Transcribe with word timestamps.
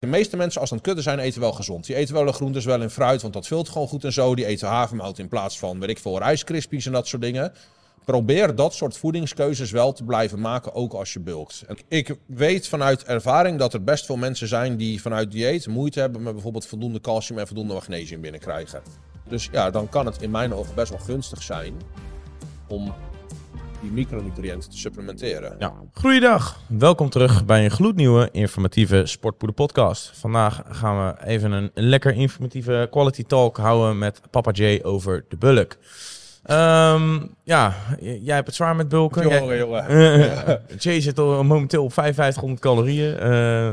De 0.00 0.06
meeste 0.06 0.36
mensen, 0.36 0.60
als 0.60 0.68
ze 0.68 0.74
aan 0.74 0.80
het 0.80 0.90
kutten 0.92 1.12
zijn, 1.12 1.18
eten 1.18 1.40
wel 1.40 1.52
gezond. 1.52 1.86
Die 1.86 1.96
eten 1.96 2.14
wel 2.14 2.24
de 2.24 2.32
groentes, 2.32 2.64
wel 2.64 2.82
in 2.82 2.90
fruit, 2.90 3.22
want 3.22 3.34
dat 3.34 3.46
vult 3.46 3.68
gewoon 3.68 3.88
goed 3.88 4.04
en 4.04 4.12
zo. 4.12 4.34
Die 4.34 4.46
eten 4.46 4.68
havermout 4.68 5.18
in 5.18 5.28
plaats 5.28 5.58
van, 5.58 5.80
weet 5.80 5.88
ik 5.90 5.98
veel, 5.98 6.18
rijskrispies 6.18 6.86
en 6.86 6.92
dat 6.92 7.06
soort 7.06 7.22
dingen. 7.22 7.52
Probeer 8.04 8.54
dat 8.54 8.74
soort 8.74 8.96
voedingskeuzes 8.96 9.70
wel 9.70 9.92
te 9.92 10.04
blijven 10.04 10.40
maken, 10.40 10.74
ook 10.74 10.92
als 10.92 11.12
je 11.12 11.20
bulkt. 11.20 11.64
Ik 11.88 12.16
weet 12.26 12.68
vanuit 12.68 13.04
ervaring 13.04 13.58
dat 13.58 13.74
er 13.74 13.84
best 13.84 14.06
veel 14.06 14.16
mensen 14.16 14.48
zijn 14.48 14.76
die 14.76 15.00
vanuit 15.00 15.30
dieet 15.30 15.66
moeite 15.66 16.00
hebben 16.00 16.22
met 16.22 16.32
bijvoorbeeld 16.32 16.66
voldoende 16.66 17.00
calcium 17.00 17.38
en 17.38 17.46
voldoende 17.46 17.74
magnesium 17.74 18.20
binnenkrijgen. 18.20 18.82
Dus 19.28 19.48
ja, 19.52 19.70
dan 19.70 19.88
kan 19.88 20.06
het 20.06 20.22
in 20.22 20.30
mijn 20.30 20.54
ogen 20.54 20.74
best 20.74 20.90
wel 20.90 20.98
gunstig 20.98 21.42
zijn 21.42 21.74
om 22.68 22.94
die 23.80 23.90
micronutriënten 23.90 24.70
te 24.70 24.78
supplementeren. 24.78 25.56
Ja. 25.58 25.72
Goeiedag, 25.92 26.60
welkom 26.66 27.10
terug 27.10 27.44
bij 27.44 27.64
een 27.64 27.70
gloednieuwe 27.70 28.28
informatieve 28.32 29.06
Sportpoeder 29.06 29.56
podcast. 29.56 30.10
Vandaag 30.14 30.62
gaan 30.68 31.06
we 31.06 31.26
even 31.26 31.52
een 31.52 31.70
lekker 31.74 32.14
informatieve 32.14 32.88
quality 32.90 33.22
talk 33.22 33.56
houden 33.56 33.98
met 33.98 34.20
Papa 34.30 34.50
J 34.50 34.80
over 34.82 35.24
de 35.28 35.36
bulk. 35.36 35.76
Ehm, 36.50 37.18
ja, 37.44 37.74
jij 38.00 38.34
hebt 38.34 38.46
het 38.46 38.54
zwaar 38.56 38.76
met 38.76 38.88
bulken. 38.88 39.22
Jongen, 39.28 39.56
jongen. 39.58 39.84
Jay 40.78 41.00
zit 41.00 41.18
al 41.18 41.44
momenteel 41.44 41.84
op 41.84 41.92
5500 41.92 42.60
calorieën. 42.60 43.16
Eh, 43.18 43.28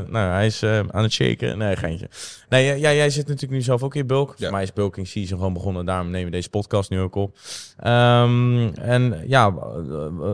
nou, 0.08 0.16
hij 0.32 0.46
is 0.46 0.62
eh, 0.62 0.78
aan 0.78 1.02
het 1.02 1.12
shaken. 1.12 1.58
Nee, 1.58 1.76
geintje. 1.76 2.08
Nee, 2.48 2.64
jij- 2.64 2.78
jij, 2.78 2.96
jij 2.96 3.10
zit 3.10 3.26
natuurlijk 3.26 3.52
nu 3.52 3.62
zelf 3.62 3.82
ook 3.82 3.94
in 3.94 4.06
bulk. 4.06 4.28
Voor 4.28 4.36
Ja. 4.40 4.50
mij 4.50 4.62
is 4.62 4.72
bulking 4.72 5.08
season 5.08 5.38
gewoon 5.38 5.52
begonnen. 5.52 5.84
Daarom 5.86 6.10
nemen 6.10 6.24
we 6.24 6.30
deze 6.36 6.50
podcast 6.50 6.90
nu 6.90 7.00
ook 7.00 7.14
op. 7.14 7.36
Ehm, 7.78 8.68
en 8.74 9.22
ja, 9.26 9.50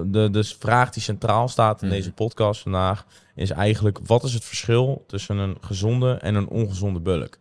de, 0.06 0.28
de 0.30 0.44
vraag 0.58 0.90
die 0.90 1.02
centraal 1.02 1.48
staat 1.48 1.82
in 1.82 1.88
Mhm. 1.88 1.96
deze 1.96 2.12
podcast 2.12 2.60
vandaag... 2.62 3.06
is 3.34 3.50
eigenlijk, 3.50 3.98
wat 4.06 4.24
is 4.24 4.34
het 4.34 4.44
verschil 4.44 5.04
tussen 5.06 5.36
een 5.36 5.56
gezonde 5.60 6.12
en 6.20 6.34
een 6.34 6.48
ongezonde 6.48 7.00
bulk? 7.00 7.38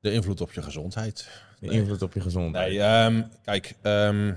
De 0.00 0.12
invloed 0.12 0.40
op 0.40 0.52
je 0.52 0.62
gezondheid. 0.62 1.28
De 1.60 1.66
Nee. 1.66 1.76
invloed 1.80 2.02
op 2.02 2.12
je 2.12 2.20
gezondheid. 2.20 2.68
Nee, 2.68 2.80
ehm, 2.80 3.22
kijk. 3.44 3.74
ehm, 3.82 4.32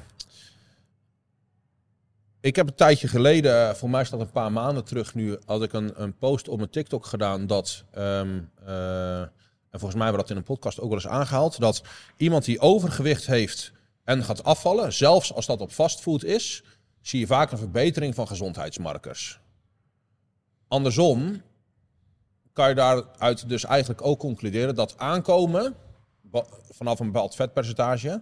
ik 2.41 2.55
heb 2.55 2.67
een 2.67 2.75
tijdje 2.75 3.07
geleden, 3.07 3.69
eh, 3.69 3.73
voor 3.75 3.89
mij 3.89 4.05
dat 4.09 4.19
een 4.19 4.31
paar 4.31 4.51
maanden 4.51 4.83
terug 4.83 5.15
nu, 5.15 5.37
had 5.45 5.63
ik 5.63 5.73
een, 5.73 6.01
een 6.01 6.17
post 6.17 6.47
op 6.47 6.57
mijn 6.57 6.69
TikTok 6.69 7.05
gedaan 7.05 7.47
dat, 7.47 7.83
ehm, 7.91 8.39
eh, 8.65 9.19
en 9.19 9.79
volgens 9.79 9.93
mij 9.93 10.03
hebben 10.03 10.11
we 10.11 10.17
dat 10.17 10.29
in 10.29 10.37
een 10.37 10.43
podcast 10.43 10.79
ook 10.79 10.87
wel 10.89 10.97
eens 10.97 11.07
aangehaald, 11.07 11.59
dat 11.59 11.83
iemand 12.17 12.45
die 12.45 12.59
overgewicht 12.59 13.25
heeft 13.25 13.71
en 14.03 14.23
gaat 14.23 14.43
afvallen, 14.43 14.93
zelfs 14.93 15.33
als 15.33 15.45
dat 15.45 15.61
op 15.61 15.71
fastfood 15.71 16.23
is, 16.23 16.63
zie 17.01 17.19
je 17.19 17.27
vaak 17.27 17.51
een 17.51 17.57
verbetering 17.57 18.15
van 18.15 18.27
gezondheidsmarkers. 18.27 19.39
Andersom 20.67 21.41
kan 22.53 22.69
je 22.69 22.75
daaruit 22.75 23.49
dus 23.49 23.65
eigenlijk 23.65 24.01
ook 24.05 24.19
concluderen 24.19 24.75
dat 24.75 24.97
aankomen 24.97 25.75
vanaf 26.69 26.99
een 26.99 27.11
bepaald 27.11 27.35
vetpercentage 27.35 28.21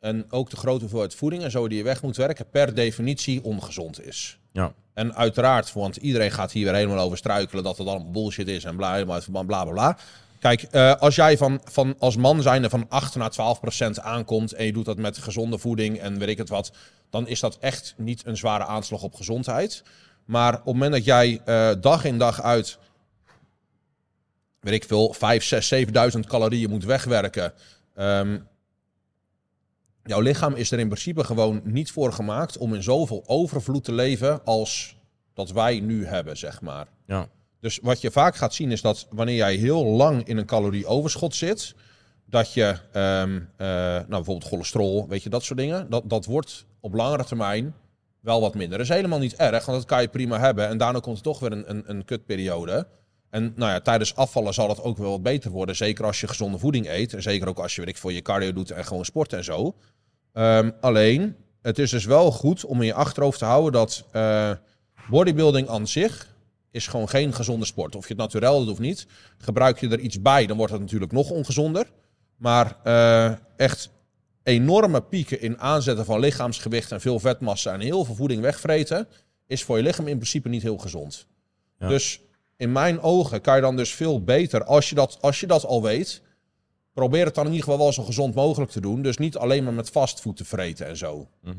en 0.00 0.26
ook 0.30 0.50
de 0.50 0.56
grote 0.56 0.80
hoeveelheid 0.80 1.14
voeding 1.14 1.42
en 1.42 1.50
zo 1.50 1.68
die 1.68 1.78
je 1.78 1.84
weg 1.84 2.02
moet 2.02 2.16
werken, 2.16 2.50
per 2.50 2.74
definitie 2.74 3.44
ongezond 3.44 4.06
is. 4.06 4.38
Ja. 4.52 4.72
En 4.94 5.14
uiteraard, 5.14 5.72
want 5.72 5.96
iedereen 5.96 6.30
gaat 6.30 6.52
hier 6.52 6.64
weer 6.64 6.74
helemaal 6.74 7.04
over 7.04 7.18
struikelen 7.18 7.64
dat 7.64 7.78
het 7.78 7.86
allemaal 7.86 8.10
bullshit 8.10 8.48
is 8.48 8.64
en 8.64 8.76
bla 8.76 9.04
bla 9.04 9.20
bla 9.30 9.42
bla. 9.42 9.64
bla. 9.64 9.96
Kijk, 10.40 10.62
eh, 10.62 10.94
als 10.94 11.14
jij 11.14 11.36
van, 11.36 11.60
van 11.64 11.94
als 11.98 12.16
man 12.16 12.42
zijnde 12.42 12.70
van 12.70 12.86
8 12.88 13.14
naar 13.14 13.30
12 13.30 13.60
procent 13.60 14.00
aankomt 14.00 14.52
en 14.52 14.64
je 14.64 14.72
doet 14.72 14.84
dat 14.84 14.98
met 14.98 15.18
gezonde 15.18 15.58
voeding 15.58 15.98
en 15.98 16.18
weet 16.18 16.28
ik 16.28 16.38
het 16.38 16.48
wat, 16.48 16.72
dan 17.10 17.28
is 17.28 17.40
dat 17.40 17.58
echt 17.58 17.94
niet 17.96 18.26
een 18.26 18.36
zware 18.36 18.64
aanslag 18.64 19.02
op 19.02 19.14
gezondheid. 19.14 19.82
Maar 20.24 20.52
op 20.52 20.64
het 20.64 20.64
moment 20.64 20.92
dat 20.92 21.04
jij 21.04 21.40
eh, 21.44 21.70
dag 21.80 22.04
in 22.04 22.18
dag 22.18 22.42
uit, 22.42 22.78
weet 24.60 24.74
ik 24.74 24.84
veel, 24.84 25.12
5, 25.12 25.44
6, 25.44 25.68
7000 25.68 26.26
calorieën 26.26 26.70
moet 26.70 26.84
wegwerken. 26.84 27.52
ehm, 27.94 28.38
jouw 30.04 30.20
lichaam 30.20 30.54
is 30.54 30.70
er 30.70 30.78
in 30.78 30.88
principe 30.88 31.24
gewoon 31.24 31.60
niet 31.64 31.90
voor 31.90 32.12
gemaakt 32.12 32.58
om 32.58 32.74
in 32.74 32.82
zoveel 32.82 33.22
overvloed 33.26 33.84
te 33.84 33.92
leven 33.92 34.44
als 34.44 34.96
dat 35.34 35.50
wij 35.50 35.80
nu 35.80 36.06
hebben, 36.06 36.36
zeg 36.36 36.60
maar. 36.60 36.86
Ja. 37.06 37.28
Dus 37.60 37.78
wat 37.82 38.00
je 38.00 38.10
vaak 38.10 38.36
gaat 38.36 38.54
zien 38.54 38.70
is 38.70 38.80
dat 38.80 39.06
wanneer 39.10 39.36
jij 39.36 39.54
heel 39.54 39.84
lang 39.84 40.24
in 40.24 40.36
een 40.36 40.46
calorieoverschot 40.46 41.34
zit, 41.34 41.74
dat 42.26 42.52
je 42.52 42.76
ehm, 42.92 43.40
eh, 43.56 43.66
nou, 43.66 44.06
bijvoorbeeld 44.08 44.44
cholesterol, 44.44 45.08
weet 45.08 45.22
je, 45.22 45.28
dat 45.28 45.44
soort 45.44 45.58
dingen, 45.58 45.90
dat, 45.90 46.10
dat 46.10 46.24
wordt 46.24 46.66
op 46.80 46.94
langere 46.94 47.24
termijn 47.24 47.74
wel 48.20 48.40
wat 48.40 48.54
minder. 48.54 48.78
Dat 48.78 48.86
is 48.86 48.94
helemaal 48.94 49.18
niet 49.18 49.36
erg, 49.36 49.66
want 49.66 49.78
dat 49.78 49.86
kan 49.86 50.02
je 50.02 50.08
prima 50.08 50.38
hebben. 50.38 50.68
En 50.68 50.78
daarna 50.78 50.98
komt 50.98 51.16
er 51.16 51.22
toch 51.22 51.38
weer 51.38 51.52
een, 51.52 51.70
een, 51.70 51.82
een 51.86 52.04
kutperiode. 52.04 52.86
En 53.30 53.52
nou 53.56 53.70
ja, 53.70 53.80
tijdens 53.80 54.14
afvallen 54.14 54.54
zal 54.54 54.68
het 54.68 54.82
ook 54.82 54.98
wel 54.98 55.10
wat 55.10 55.22
beter 55.22 55.50
worden. 55.50 55.76
Zeker 55.76 56.04
als 56.04 56.20
je 56.20 56.28
gezonde 56.28 56.58
voeding 56.58 56.88
eet. 56.88 57.14
En 57.14 57.22
zeker 57.22 57.48
ook 57.48 57.58
als 57.58 57.74
je 57.74 57.80
weet 57.80 57.90
ik, 57.90 57.96
voor 57.96 58.12
je 58.12 58.22
cardio 58.22 58.52
doet 58.52 58.70
en 58.70 58.84
gewoon 58.84 59.04
sport 59.04 59.32
en 59.32 59.44
zo. 59.44 59.74
Ehm, 60.32 60.70
alleen, 60.80 61.36
het 61.62 61.78
is 61.78 61.90
dus 61.90 62.04
wel 62.04 62.32
goed 62.32 62.64
om 62.64 62.80
in 62.80 62.86
je 62.86 62.94
achterhoofd 62.94 63.38
te 63.38 63.44
houden 63.44 63.72
dat 63.72 64.04
eh, 64.12 64.50
bodybuilding 65.10 65.68
aan 65.68 65.86
zich 65.86 66.34
is 66.70 66.86
gewoon 66.86 67.08
geen 67.08 67.34
gezonde 67.34 67.66
sport. 67.66 67.96
Of 67.96 68.02
je 68.02 68.14
het 68.14 68.22
naturel 68.22 68.64
doet 68.64 68.72
of 68.72 68.78
niet. 68.78 69.06
Gebruik 69.38 69.80
je 69.80 69.88
er 69.88 69.98
iets 69.98 70.22
bij, 70.22 70.46
dan 70.46 70.56
wordt 70.56 70.72
het 70.72 70.80
natuurlijk 70.80 71.12
nog 71.12 71.30
ongezonder. 71.30 71.90
Maar 72.36 72.76
eh, 72.82 73.32
echt 73.56 73.90
enorme 74.42 75.00
pieken 75.02 75.40
in 75.40 75.60
aanzetten 75.60 76.04
van 76.04 76.20
lichaamsgewicht 76.20 76.92
en 76.92 77.00
veel 77.00 77.18
vetmassa 77.18 77.72
en 77.72 77.80
heel 77.80 78.04
veel 78.04 78.14
voeding 78.14 78.42
wegvreten, 78.42 79.08
is 79.46 79.64
voor 79.64 79.76
je 79.76 79.82
lichaam 79.82 80.06
in 80.06 80.16
principe 80.16 80.48
niet 80.48 80.62
heel 80.62 80.78
gezond. 80.78 81.26
Ja. 81.78 81.88
Dus 81.88 82.20
in 82.60 82.72
mijn 82.72 83.00
ogen 83.00 83.40
kan 83.40 83.54
je 83.54 83.60
dan 83.60 83.76
dus 83.76 83.94
veel 83.94 84.22
beter, 84.22 84.64
als 84.64 84.88
je 84.88 84.94
dat, 84.94 85.18
als 85.20 85.40
je 85.40 85.46
dat 85.46 85.64
al 85.64 85.82
weet, 85.82 86.22
probeer 86.94 87.24
het 87.24 87.34
dan 87.34 87.44
in 87.46 87.52
ieder 87.52 87.64
geval 87.64 87.80
wel 87.84 87.92
zo 87.92 88.02
gezond 88.02 88.34
mogelijk 88.34 88.70
te 88.70 88.80
doen. 88.80 89.02
Dus 89.02 89.16
niet 89.18 89.36
alleen 89.36 89.64
maar 89.64 89.72
met 89.72 89.90
fastfood 89.90 90.36
te 90.36 90.44
vreten 90.44 90.86
en 90.86 90.96
zo. 90.96 91.28
Mhm. 91.42 91.54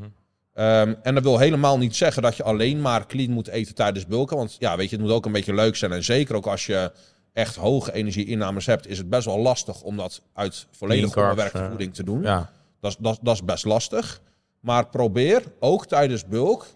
Ehm, 0.54 0.94
en 1.02 1.14
dat 1.14 1.22
wil 1.22 1.38
helemaal 1.38 1.78
niet 1.78 1.96
zeggen 1.96 2.22
dat 2.22 2.36
je 2.36 2.42
alleen 2.42 2.80
maar 2.80 3.06
clean 3.06 3.30
moet 3.30 3.48
eten 3.48 3.74
tijdens 3.74 4.06
bulken. 4.06 4.36
Want 4.36 4.56
ja, 4.58 4.76
weet 4.76 4.90
je, 4.90 4.96
het 4.96 5.04
moet 5.04 5.14
ook 5.14 5.26
een 5.26 5.32
beetje 5.32 5.54
leuk 5.54 5.76
zijn. 5.76 5.92
En 5.92 6.04
zeker 6.04 6.34
ook 6.36 6.46
als 6.46 6.66
je 6.66 6.92
echt 7.32 7.56
hoge 7.56 7.92
energieinnames 7.92 8.66
hebt, 8.66 8.86
is 8.88 8.98
het 8.98 9.08
best 9.08 9.24
wel 9.26 9.38
lastig 9.38 9.82
om 9.82 9.96
dat 9.96 10.22
uit 10.34 10.66
volledig 10.70 11.04
onbewerkte 11.30 11.58
eh, 11.58 11.68
voeding 11.68 11.94
te 11.94 12.04
doen. 12.04 12.22
ja. 12.22 12.50
Dat, 12.80 12.90
is- 12.90 12.96
dat, 13.00 13.18
dat 13.22 13.34
is 13.34 13.44
best 13.44 13.64
lastig. 13.64 14.20
Maar 14.60 14.86
probeer 14.86 15.42
ook 15.60 15.86
tijdens 15.86 16.26
bulk. 16.26 16.66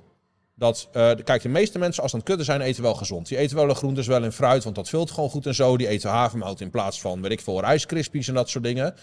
Dat, 0.59 0.89
eh, 0.93 1.11
kijk, 1.25 1.43
de 1.43 1.49
meeste 1.49 1.78
mensen 1.78 2.03
als 2.03 2.11
ze 2.11 2.17
aan 2.17 2.22
het 2.22 2.31
kutten 2.31 2.47
zijn, 2.47 2.61
eten 2.61 2.83
wel 2.83 2.94
gezond. 2.94 3.28
Die 3.28 3.39
eten 3.39 3.56
wel 3.56 3.67
de 3.67 3.75
groentes, 3.75 4.06
wel 4.06 4.25
in 4.25 4.33
fruit, 4.33 4.65
want 4.65 4.77
dat 4.77 4.89
vult 4.89 5.11
gewoon 5.11 5.31
goed 5.31 5.47
en 5.47 5.55
zo. 5.55 5.77
Die 5.77 5.89
eten 5.89 6.11
havermout 6.11 6.61
in 6.61 6.71
plaats 6.71 7.00
van, 7.00 7.22
weet 7.22 7.31
ik 7.33 7.41
veel, 7.41 7.61
rijskrispies 7.61 8.28
en 8.28 8.34
dat 8.34 8.49
soort 8.49 8.65
dingen. 8.65 8.95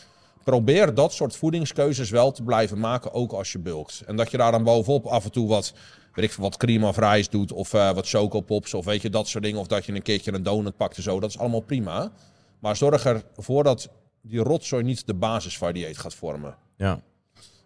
Probeer 0.44 0.94
dat 0.94 1.14
soort 1.14 1.36
voedingskeuzes 1.36 2.10
wel 2.10 2.32
te 2.32 2.44
blijven 2.44 2.80
maken, 2.80 3.14
ook 3.14 3.32
als 3.32 3.52
je 3.52 3.60
bulkt. 3.60 4.04
En 4.06 4.16
dat 4.16 4.32
je 4.32 4.38
daar 4.38 4.52
dan 4.52 4.64
bovenop 4.64 5.06
af 5.06 5.24
en 5.24 5.32
toe 5.32 5.48
wat, 5.48 5.74
weet 6.14 6.26
ik 6.26 6.32
veel, 6.32 6.44
wat 6.44 6.58
cream 6.58 6.84
of 6.84 6.98
rijst 6.98 7.32
doet. 7.32 7.52
Of 7.52 7.74
eh, 7.74 7.94
wat 7.94 8.10
chocopops, 8.10 8.74
of 8.74 8.86
weet 8.86 9.02
je, 9.02 9.10
dat 9.10 9.28
soort 9.28 9.44
dingen. 9.44 9.60
Of 9.60 9.68
dat 9.68 9.86
je 9.86 9.94
een 9.94 10.02
keertje 10.02 10.34
een 10.34 10.44
donut 10.44 10.78
pakt 10.78 10.98
en 10.98 11.04
zo. 11.04 11.20
Dat 11.20 11.30
is 11.30 11.40
allemaal 11.40 11.62
prima. 11.62 12.12
Maar 12.60 12.76
zorg 12.76 13.06
ervoor 13.06 13.64
dat 13.64 13.90
die 14.22 14.40
rotzooi 14.40 14.84
niet 14.84 15.08
de 15.08 15.14
basis 15.14 15.58
van 15.58 15.68
je 15.68 15.74
dieet 15.74 15.98
gaat 15.98 16.14
vormen. 16.14 16.56
Ja. 16.78 17.02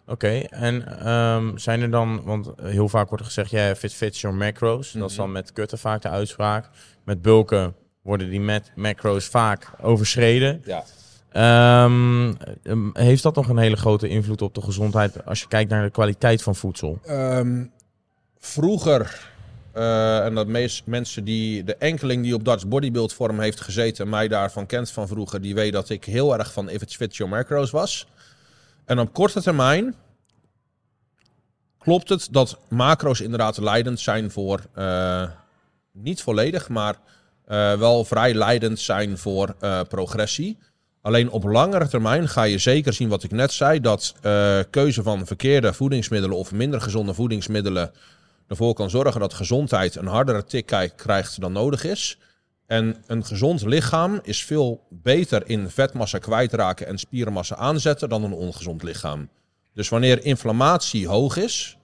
Oké, 0.08 0.38
en 0.38 0.98
ehm, 0.98 1.56
zijn 1.56 1.82
er 1.82 1.90
dan, 1.90 2.22
want 2.24 2.50
heel 2.62 2.88
vaak 2.88 3.08
wordt 3.08 3.24
er 3.24 3.30
gezegd, 3.30 3.50
ja, 3.50 3.74
fit 3.74 3.94
fits 3.94 4.20
your 4.20 4.36
macros. 4.36 4.92
Dat 4.92 5.10
is 5.10 5.16
dan 5.16 5.32
met 5.32 5.52
kutten 5.52 5.78
vaak 5.78 6.02
de 6.02 6.08
uitspraak. 6.08 6.68
Met 7.04 7.22
bulken 7.22 7.74
worden 8.02 8.30
die 8.30 8.40
met 8.40 8.72
macros 8.74 9.24
vaak 9.24 9.70
overschreden. 9.80 10.62
Ja. 10.64 10.84
Ehm, 11.32 12.34
ehm, 12.62 12.88
heeft 12.92 13.22
dat 13.22 13.34
nog 13.34 13.48
een 13.48 13.58
hele 13.58 13.76
grote 13.76 14.08
invloed 14.08 14.42
op 14.42 14.54
de 14.54 14.62
gezondheid 14.62 15.26
als 15.26 15.40
je 15.40 15.48
kijkt 15.48 15.70
naar 15.70 15.82
de 15.82 15.90
kwaliteit 15.90 16.42
van 16.42 16.56
voedsel? 16.56 16.98
Ehm, 17.04 17.64
vroeger, 18.38 19.30
eh, 19.72 20.24
en 20.24 20.34
dat 20.34 20.46
meest 20.46 20.86
mensen 20.86 21.24
die, 21.24 21.64
de 21.64 21.76
enkeling 21.76 22.22
die 22.22 22.34
op 22.34 22.44
Dutch 22.44 22.66
Bodybuild 22.66 23.12
Forum 23.12 23.40
heeft 23.40 23.60
gezeten, 23.60 24.04
en 24.04 24.10
mij 24.10 24.28
daarvan 24.28 24.66
kent 24.66 24.90
van 24.90 25.08
vroeger, 25.08 25.40
die 25.40 25.54
weet 25.54 25.72
dat 25.72 25.88
ik 25.88 26.04
heel 26.04 26.38
erg 26.38 26.52
van 26.52 26.70
if 26.70 26.82
it's 26.82 26.96
fit 26.96 27.16
your 27.16 27.32
macros 27.32 27.70
was. 27.70 28.06
En 28.88 28.98
op 28.98 29.12
korte 29.12 29.42
termijn 29.42 29.94
klopt 31.78 32.08
het 32.08 32.28
dat 32.30 32.58
macro's 32.68 33.20
inderdaad 33.20 33.58
leidend 33.58 34.00
zijn 34.00 34.30
voor, 34.30 34.60
eh, 34.74 35.28
niet 35.92 36.22
volledig, 36.22 36.68
maar 36.68 36.94
eh, 37.44 37.74
wel 37.78 38.04
vrij 38.04 38.34
leidend 38.34 38.80
zijn 38.80 39.18
voor 39.18 39.54
eh, 39.60 39.80
progressie. 39.88 40.58
Alleen 41.00 41.30
op 41.30 41.44
langere 41.44 41.88
termijn 41.88 42.28
ga 42.28 42.42
je 42.42 42.58
zeker 42.58 42.92
zien 42.92 43.08
wat 43.08 43.22
ik 43.22 43.30
net 43.30 43.52
zei, 43.52 43.80
dat 43.80 44.14
keuze 44.70 45.02
van 45.02 45.26
verkeerde 45.26 45.72
voedingsmiddelen 45.72 46.36
of 46.36 46.52
minder 46.52 46.80
gezonde 46.80 47.14
voedingsmiddelen 47.14 47.92
ervoor 48.46 48.74
kan 48.74 48.90
zorgen 48.90 49.20
dat 49.20 49.34
gezondheid 49.34 49.96
een 49.96 50.06
hardere 50.06 50.44
tik 50.44 50.92
krijgt 50.96 51.40
dan 51.40 51.52
nodig 51.52 51.84
is. 51.84 52.18
En 52.68 52.96
een 53.06 53.24
gezond 53.24 53.62
lichaam 53.62 54.20
is 54.22 54.44
veel 54.44 54.86
beter 54.88 55.48
in 55.48 55.70
vetmassa 55.70 56.18
kwijtraken 56.18 56.86
en 56.86 56.98
spiermassa 56.98 57.56
aanzetten 57.56 58.08
dan 58.08 58.24
een 58.24 58.32
ongezond 58.32 58.82
lichaam. 58.82 59.28
Dus 59.74 59.88
wanneer 59.88 60.24
inflammatie 60.24 61.08
hoog 61.08 61.36
is, 61.36 61.78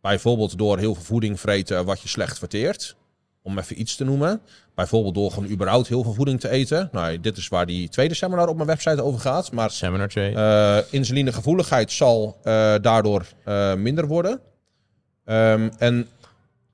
bijvoorbeeld 0.00 0.58
door 0.58 0.78
heel 0.78 0.94
veel 0.94 1.04
voeding 1.04 1.40
vreten 1.40 1.84
wat 1.84 2.00
je 2.00 2.08
slecht 2.08 2.38
verteert, 2.38 2.96
om 3.42 3.58
even 3.58 3.80
iets 3.80 3.96
te 3.96 4.04
noemen. 4.04 4.40
Bijvoorbeeld 4.74 5.14
door 5.14 5.30
gewoon 5.30 5.50
überhaupt 5.50 5.88
heel 5.88 6.02
veel 6.02 6.12
voeding 6.12 6.40
te 6.40 6.48
eten. 6.48 6.88
Nou, 6.92 7.20
dit 7.20 7.36
is 7.36 7.48
waar 7.48 7.66
die 7.66 7.88
tweede 7.88 8.14
seminar 8.14 8.48
op 8.48 8.56
mijn 8.56 8.68
website 8.68 9.02
over 9.02 9.20
gaat. 9.20 9.52
Maar 9.52 9.70
Seminar 9.70 10.08
Jay. 10.08 10.34
eh 10.34 10.84
insulinegevoeligheid 10.90 11.92
zal 11.92 12.38
eh, 12.42 12.74
daardoor 12.80 13.26
eh, 13.44 13.74
minder 13.74 14.06
worden. 14.06 14.40
Ehm, 15.24 15.70
en 15.78 16.08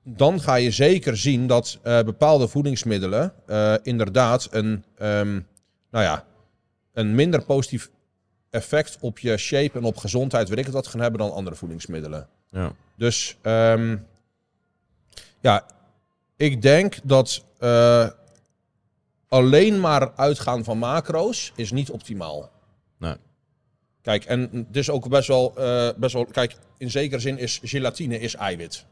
dan 0.03 0.41
ga 0.41 0.55
je 0.55 0.71
zeker 0.71 1.17
zien 1.17 1.47
dat 1.47 1.79
eh, 1.81 2.01
bepaalde 2.01 2.47
voedingsmiddelen 2.47 3.33
eh, 3.45 3.75
inderdaad 3.81 4.47
een, 4.51 4.83
ehm, 4.97 5.39
nou 5.91 6.05
ja, 6.05 6.25
een 6.93 7.15
minder 7.15 7.45
positief 7.45 7.89
effect 8.49 8.97
op 8.99 9.19
je 9.19 9.37
shape 9.37 9.77
en 9.77 9.83
op 9.83 9.97
gezondheid, 9.97 10.49
weet 10.49 10.57
ik 10.57 10.65
het 10.65 10.73
wat, 10.73 10.87
gaan 10.87 11.01
hebben 11.01 11.19
dan 11.19 11.33
andere 11.33 11.55
voedingsmiddelen. 11.55 12.27
ja. 12.49 12.73
Dus 12.97 13.37
ehm, 13.41 13.97
ja, 15.39 15.65
ik 16.35 16.61
denk 16.61 16.99
dat 17.03 17.45
eh, 17.57 18.07
alleen 19.27 19.79
maar 19.79 20.15
uitgaan 20.15 20.63
van 20.63 20.77
macro's 20.77 21.51
is 21.55 21.71
niet 21.71 21.89
optimaal. 21.89 22.51
Nee. 22.97 23.15
Kijk, 24.01 24.25
en 24.25 24.49
het 24.67 24.75
is 24.75 24.89
ook 24.89 25.09
best 25.09 25.27
wel, 25.27 25.53
best 25.97 26.13
wel... 26.13 26.25
Kijk, 26.25 26.55
in 26.77 26.91
zekere 26.91 27.19
zin 27.19 27.37
is 27.37 27.59
gelatine 27.63 28.19
is 28.19 28.35
eiwit. 28.35 28.85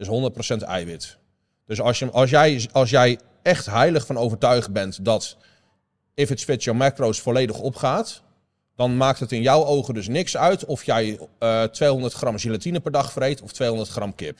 Is 0.00 0.08
100% 0.08 0.56
eiwit. 0.64 1.18
Dus 1.66 1.80
als, 1.80 1.98
je, 1.98 2.10
als, 2.10 2.30
jij, 2.30 2.68
als 2.72 2.90
jij 2.90 3.18
echt 3.42 3.66
heilig 3.66 4.06
van 4.06 4.16
overtuigd 4.16 4.72
bent 4.72 5.04
dat 5.04 5.36
if 6.14 6.30
it 6.30 6.44
fits 6.44 6.64
your 6.64 6.78
macro's 6.78 7.20
volledig 7.20 7.58
opgaat, 7.58 8.22
dan 8.76 8.96
maakt 8.96 9.20
het 9.20 9.32
in 9.32 9.42
jouw 9.42 9.64
ogen 9.64 9.94
dus 9.94 10.08
niks 10.08 10.36
uit 10.36 10.64
of 10.64 10.84
jij 10.84 11.18
eh 11.38 11.62
200 11.62 12.12
gram 12.12 12.38
gelatine 12.38 12.80
per 12.80 12.92
dag 12.92 13.12
vreet 13.12 13.42
of 13.42 13.52
200 13.52 13.90
gram 13.90 14.14
kip. 14.14 14.38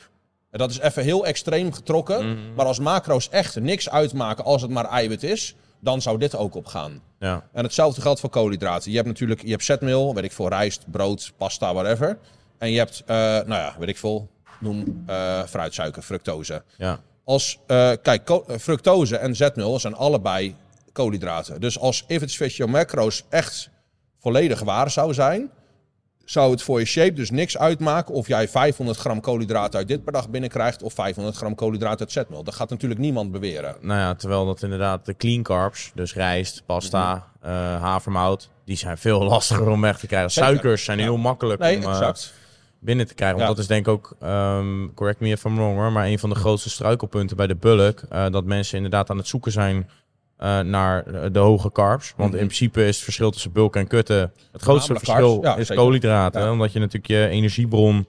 En 0.50 0.58
dat 0.58 0.70
is 0.70 0.78
even 0.78 1.02
heel 1.02 1.26
extreem 1.26 1.72
getrokken. 1.72 2.30
Mhm. 2.30 2.54
Maar 2.54 2.66
als 2.66 2.78
macro's 2.78 3.28
echt 3.28 3.60
niks 3.60 3.90
uitmaken 3.90 4.44
als 4.44 4.62
het 4.62 4.70
maar 4.70 4.84
eiwit 4.84 5.22
is, 5.22 5.54
dan 5.80 6.02
zou 6.02 6.18
dit 6.18 6.36
ook 6.36 6.54
opgaan. 6.54 7.02
ja. 7.18 7.48
En 7.52 7.64
hetzelfde 7.64 8.00
geldt 8.00 8.20
voor 8.20 8.30
koolhydraten. 8.30 8.90
Je 8.90 8.96
hebt 8.96 9.08
natuurlijk 9.08 9.42
je 9.42 9.50
hebt 9.50 9.64
zetmeel, 9.64 10.14
weet 10.14 10.24
ik 10.24 10.32
veel, 10.32 10.48
rijst, 10.48 10.90
brood, 10.90 11.32
pasta, 11.36 11.74
whatever. 11.74 12.18
En 12.58 12.70
je 12.70 12.78
hebt, 12.78 13.02
eh, 13.06 13.16
nou 13.16 13.48
ja, 13.48 13.74
weet 13.78 13.88
ik 13.88 13.98
veel, 13.98 14.28
noem 14.60 15.02
eh, 15.06 15.42
fruitsuiker, 15.42 16.02
fructose. 16.02 16.62
ja. 16.76 17.00
Als, 17.24 17.58
eh, 17.66 17.90
kijk, 18.02 18.28
eh, 18.30 18.56
fructose 18.58 19.16
en 19.16 19.36
zetmeel 19.36 19.78
zijn 19.80 19.94
allebei 19.94 20.56
koolhydraten. 20.92 21.60
Dus 21.60 21.78
als 21.78 22.04
if 22.06 22.22
it's 22.22 22.58
macro's 22.58 23.24
echt 23.28 23.70
volledig 24.18 24.60
waar 24.60 24.90
zou 24.90 25.14
zijn, 25.14 25.50
zou 26.24 26.50
het 26.50 26.62
voor 26.62 26.78
je 26.78 26.84
shape 26.86 27.12
dus 27.12 27.30
niks 27.30 27.58
uitmaken 27.58 28.14
of 28.14 28.26
jij 28.26 28.48
500 28.48 28.98
gram 28.98 29.20
koolhydraten 29.20 29.78
uit 29.78 29.88
dit 29.88 30.04
per 30.04 30.12
dag 30.12 30.28
binnenkrijgt 30.28 30.82
of 30.82 30.92
500 30.92 31.36
gram 31.36 31.54
koolhydraten 31.54 32.00
uit 32.00 32.12
zetmeel. 32.12 32.44
Dat 32.44 32.54
gaat 32.54 32.70
natuurlijk 32.70 33.00
niemand 33.00 33.32
beweren. 33.32 33.76
Nou 33.80 34.00
ja, 34.00 34.14
terwijl 34.14 34.46
dat 34.46 34.62
inderdaad 34.62 35.04
de 35.06 35.16
clean 35.16 35.42
carbs, 35.42 35.90
dus 35.94 36.14
rijst, 36.14 36.62
pasta, 36.66 37.28
Mhm. 37.42 37.50
havermout, 37.80 38.48
die 38.64 38.76
zijn 38.76 38.98
veel 38.98 39.22
lastiger 39.32 39.68
om 39.68 39.80
weg 39.80 39.98
te 39.98 40.06
krijgen. 40.06 40.30
Suikers 40.30 40.84
zijn 40.84 40.98
Ja. 40.98 41.04
heel 41.04 41.16
makkelijk 41.16 41.60
Nee, 41.60 41.76
om 41.76 41.90
exact. 41.92 42.34
Binnen 42.80 43.06
te 43.06 43.14
krijgen. 43.14 43.36
Want 43.38 43.48
Ja. 43.48 43.54
dat 43.54 43.62
is 43.64 43.68
denk 43.70 43.86
ik 43.86 43.92
ook, 43.92 44.16
ehm, 44.20 44.86
correct 44.94 45.20
me 45.20 45.28
if 45.28 45.44
I'm 45.44 45.54
wrong 45.56 45.76
hoor, 45.76 45.92
maar 45.92 46.06
een 46.06 46.18
van 46.18 46.30
de 46.30 46.36
grootste 46.36 46.70
struikelpunten 46.70 47.36
bij 47.36 47.46
de 47.46 47.54
bulk. 47.56 48.02
eh, 48.10 48.26
dat 48.30 48.44
mensen 48.44 48.76
inderdaad 48.76 49.10
aan 49.10 49.16
het 49.16 49.26
zoeken 49.28 49.52
zijn 49.52 49.88
eh, 50.36 50.60
naar 50.60 51.32
de 51.32 51.38
hoge 51.38 51.72
carbs. 51.72 52.12
Want 52.16 52.30
Mhm. 52.30 52.38
in 52.40 52.44
principe 52.46 52.80
is 52.86 52.94
het 52.94 53.04
verschil 53.04 53.30
tussen 53.30 53.52
bulk 53.52 53.76
en 53.76 53.86
kutten, 53.86 54.32
het 54.52 54.62
grootste 54.62 54.94
verschil 54.94 55.38
ja, 55.42 55.56
is 55.56 55.66
zeker. 55.66 55.82
koolhydraten. 55.82 56.42
Ja. 56.42 56.50
Omdat 56.52 56.72
je 56.72 56.78
natuurlijk 56.78 57.06
je 57.06 57.26
energiebron 57.28 58.06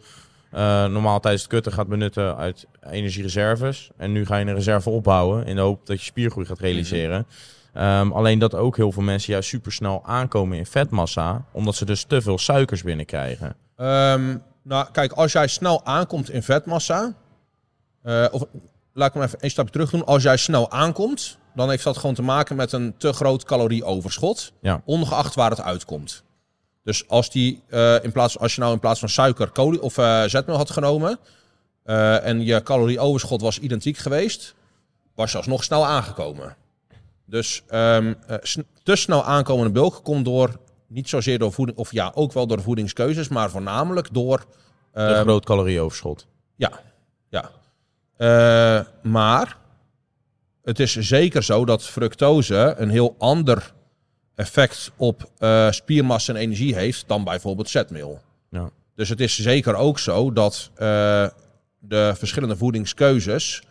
eh, 0.51 0.85
normaal 0.85 1.19
tijdens 1.19 1.43
het 1.43 1.51
kutten 1.51 1.71
gaat 1.71 1.87
benutten 1.87 2.37
uit 2.37 2.67
energiereserves. 2.89 3.89
En 3.97 4.11
nu 4.11 4.25
ga 4.25 4.37
je 4.37 4.45
een 4.45 4.53
reserve 4.53 4.89
opbouwen 4.89 5.45
in 5.45 5.55
de 5.55 5.61
hoop 5.61 5.85
dat 5.85 5.99
je 5.99 6.05
spiergroei 6.05 6.45
gaat 6.45 6.59
realiseren. 6.59 7.25
Ehm, 7.73 8.11
alleen 8.11 8.39
dat 8.39 8.55
ook 8.55 8.75
heel 8.75 8.91
veel 8.91 9.03
mensen 9.03 9.31
juist 9.33 9.49
supersnel 9.49 10.01
aankomen 10.05 10.57
in 10.57 10.65
vetmassa, 10.65 11.45
omdat 11.51 11.75
ze 11.75 11.85
dus 11.85 12.03
te 12.03 12.21
veel 12.21 12.37
suikers 12.37 12.83
binnenkrijgen. 12.83 13.55
Ehm, 13.77 14.37
nou, 14.61 14.87
kijk, 14.91 15.11
als 15.11 15.31
jij 15.31 15.47
snel 15.47 15.85
aankomt 15.85 16.29
in 16.29 16.43
vetmassa. 16.43 17.13
eh, 18.01 18.25
of 18.31 18.43
laat 18.93 19.07
ik 19.07 19.13
hem 19.13 19.23
even 19.23 19.37
een 19.41 19.49
stapje 19.49 19.71
terug 19.71 19.89
doen. 19.89 20.05
Als 20.05 20.23
jij 20.23 20.37
snel 20.37 20.71
aankomt, 20.71 21.37
dan 21.55 21.69
heeft 21.69 21.83
dat 21.83 21.97
gewoon 21.97 22.15
te 22.15 22.21
maken 22.21 22.55
met 22.55 22.71
een 22.71 22.97
te 22.97 23.13
groot 23.13 23.43
calorieoverschot. 23.43 24.51
Ja. 24.61 24.81
Ongeacht 24.85 25.35
waar 25.35 25.49
het 25.49 25.61
uitkomt. 25.61 26.23
Dus 26.83 27.07
als, 27.07 27.29
die, 27.29 27.63
eh, 27.69 28.03
in 28.03 28.11
plaats, 28.11 28.39
als 28.39 28.55
je 28.55 28.61
nou 28.61 28.73
in 28.73 28.79
plaats 28.79 28.99
van 28.99 29.09
suiker 29.09 29.49
kolie 29.49 29.81
of 29.81 29.97
eh, 29.97 30.23
zetmeel 30.23 30.57
had 30.57 30.69
genomen. 30.69 31.19
en 32.23 32.45
je 32.45 32.63
calorieoverschot 32.63 33.41
was 33.41 33.59
identiek 33.59 33.97
geweest. 33.97 34.55
was 35.15 35.31
je 35.31 35.37
alsnog 35.37 35.63
snel 35.63 35.85
aangekomen. 35.85 36.55
Dus 37.31 37.63
ehm, 37.67 38.13
eh, 38.27 38.37
te 38.83 38.95
snel 38.95 39.23
aankomende 39.23 39.71
bulk 39.71 39.99
komt 40.03 40.25
door. 40.25 40.59
Niet 40.93 41.09
zozeer 41.09 41.39
door 41.39 41.51
voeding, 41.53 41.77
of 41.77 41.91
ja, 41.91 42.11
ook 42.15 42.33
wel 42.33 42.47
door 42.47 42.61
voedingskeuzes, 42.61 43.27
maar 43.27 43.49
voornamelijk 43.49 44.13
door 44.13 44.45
Een 44.93 45.07
Ehm, 45.13 45.21
groot 45.21 45.45
calorieoverschot. 45.45 46.27
ja, 46.55 46.71
ja. 47.29 47.49
Eh, 48.17 48.85
maar 49.11 49.57
het 50.63 50.79
is 50.79 50.95
zeker 50.95 51.43
zo 51.43 51.65
dat 51.65 51.83
fructose 51.83 52.75
een 52.77 52.89
heel 52.89 53.15
ander 53.17 53.73
effect 54.35 54.91
op 54.95 55.29
eh, 55.37 55.71
spiermassa 55.71 56.33
en 56.33 56.39
energie 56.39 56.75
heeft 56.75 57.03
dan 57.07 57.23
bijvoorbeeld 57.23 57.69
zetmeel. 57.69 58.21
Ja. 58.49 58.69
Dus 58.95 59.09
het 59.09 59.19
is 59.19 59.39
zeker 59.39 59.75
ook 59.75 59.99
zo 59.99 60.33
dat 60.33 60.69
eh, 60.75 61.27
de 61.79 62.13
verschillende 62.17 62.57
voedingskeuzes 62.57 63.61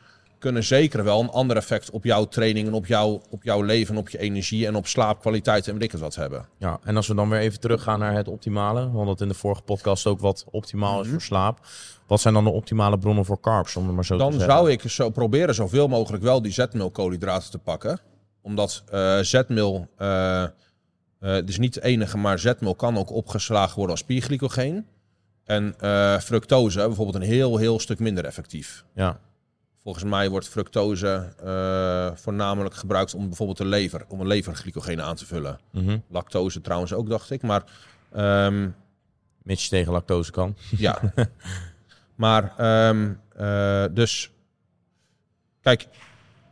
kunnen 0.41 0.65
zeker 0.65 1.05
wel 1.05 1.21
een 1.21 1.31
ander 1.31 1.57
effect 1.57 1.91
op 1.91 2.05
jouw 2.05 2.25
training 2.25 2.67
en 2.67 2.73
op, 2.75 2.87
jouw 2.87 3.23
op 3.31 3.43
jouw 3.43 3.63
leven, 3.63 3.97
op 3.97 4.09
je 4.09 4.19
energie 4.19 4.67
en 4.67 4.77
op 4.77 4.87
slaapkwaliteit 4.87 5.67
en 5.69 5.73
weet 5.75 5.83
ik 5.83 5.93
het 5.93 6.01
wat 6.01 6.15
hebben. 6.15 6.47
Ja, 6.59 6.79
en 6.85 6.97
als 6.97 7.07
we 7.09 7.15
dan 7.15 7.29
weer 7.29 7.39
even 7.41 7.61
teruggaan 7.61 7.99
naar 7.99 8.15
het 8.15 8.29
optimale, 8.29 8.91
want 8.91 9.07
dat 9.07 9.21
in 9.21 9.29
de 9.29 9.35
vorige 9.35 9.63
podcast 9.63 10.07
ook 10.07 10.21
wat 10.21 10.45
optimaal 10.51 10.97
is 11.01 11.03
Mhm. 11.05 11.11
voor 11.13 11.23
slaap. 11.23 11.59
Wat 12.07 12.21
zijn 12.21 12.35
dan 12.35 12.45
de 12.45 12.51
optimale 12.51 12.99
bronnen 12.99 13.25
voor 13.25 13.41
carbs, 13.41 13.77
om 13.77 13.87
het 13.87 13.95
maar 13.95 14.05
zo 14.05 14.17
te 14.17 14.23
Dan 14.23 14.33
zeggen? 14.33 14.51
zou 14.51 14.71
ik 14.71 14.83
zo 14.83 15.11
proberen 15.11 15.55
zoveel 15.55 15.89
mogelijk 15.89 16.23
wel 16.23 16.43
die 16.43 16.53
zetmeelkoolhydraten 16.53 17.51
te 17.51 17.59
pakken. 17.59 18.01
Omdat 18.43 18.83
eh, 18.91 19.19
zetmeel, 19.21 19.87
eh, 19.97 20.43
eh, 20.43 20.51
het 21.19 21.49
is 21.49 21.59
niet 21.59 21.75
de 21.75 21.83
enige, 21.85 22.19
maar 22.19 22.39
zetmeel 22.39 22.75
kan 22.75 22.97
ook 22.99 23.11
opgeslagen 23.11 23.75
worden 23.75 23.91
als 23.91 24.01
spierglycogeen. 24.01 24.87
En 25.45 25.75
eh, 25.81 26.19
fructose 26.19 26.79
bijvoorbeeld 26.79 27.17
een 27.17 27.29
heel, 27.31 27.57
heel 27.57 27.79
stuk 27.81 27.99
minder 27.99 28.25
effectief. 28.25 28.85
Ja, 28.95 29.19
Volgens 29.83 30.05
mij 30.05 30.31
wordt 30.31 30.49
fructose 30.49 31.35
eh, 31.45 32.17
voornamelijk 32.17 32.75
gebruikt 32.75 33.15
om 33.15 33.27
bijvoorbeeld 33.27 33.59
de 33.59 33.65
lever, 33.65 34.05
om 34.09 34.21
een 34.21 34.27
leverglycogeen 34.27 35.03
aan 35.03 35.15
te 35.17 35.27
vullen. 35.27 35.59
mhm. 35.71 35.99
Lactose 36.09 36.61
trouwens 36.61 36.93
ook, 36.93 37.09
dacht 37.09 37.31
ik. 37.31 37.43
Maar 37.43 37.63
ehm, 38.13 38.69
mits 39.43 39.63
je 39.63 39.69
tegen 39.71 39.93
lactose 39.93 40.31
kan. 40.31 40.57
Ja. 40.77 41.01
maar, 42.15 42.55
ehm, 42.57 43.13
eh, 43.37 43.85
dus. 43.91 44.31
Kijk, 45.61 45.89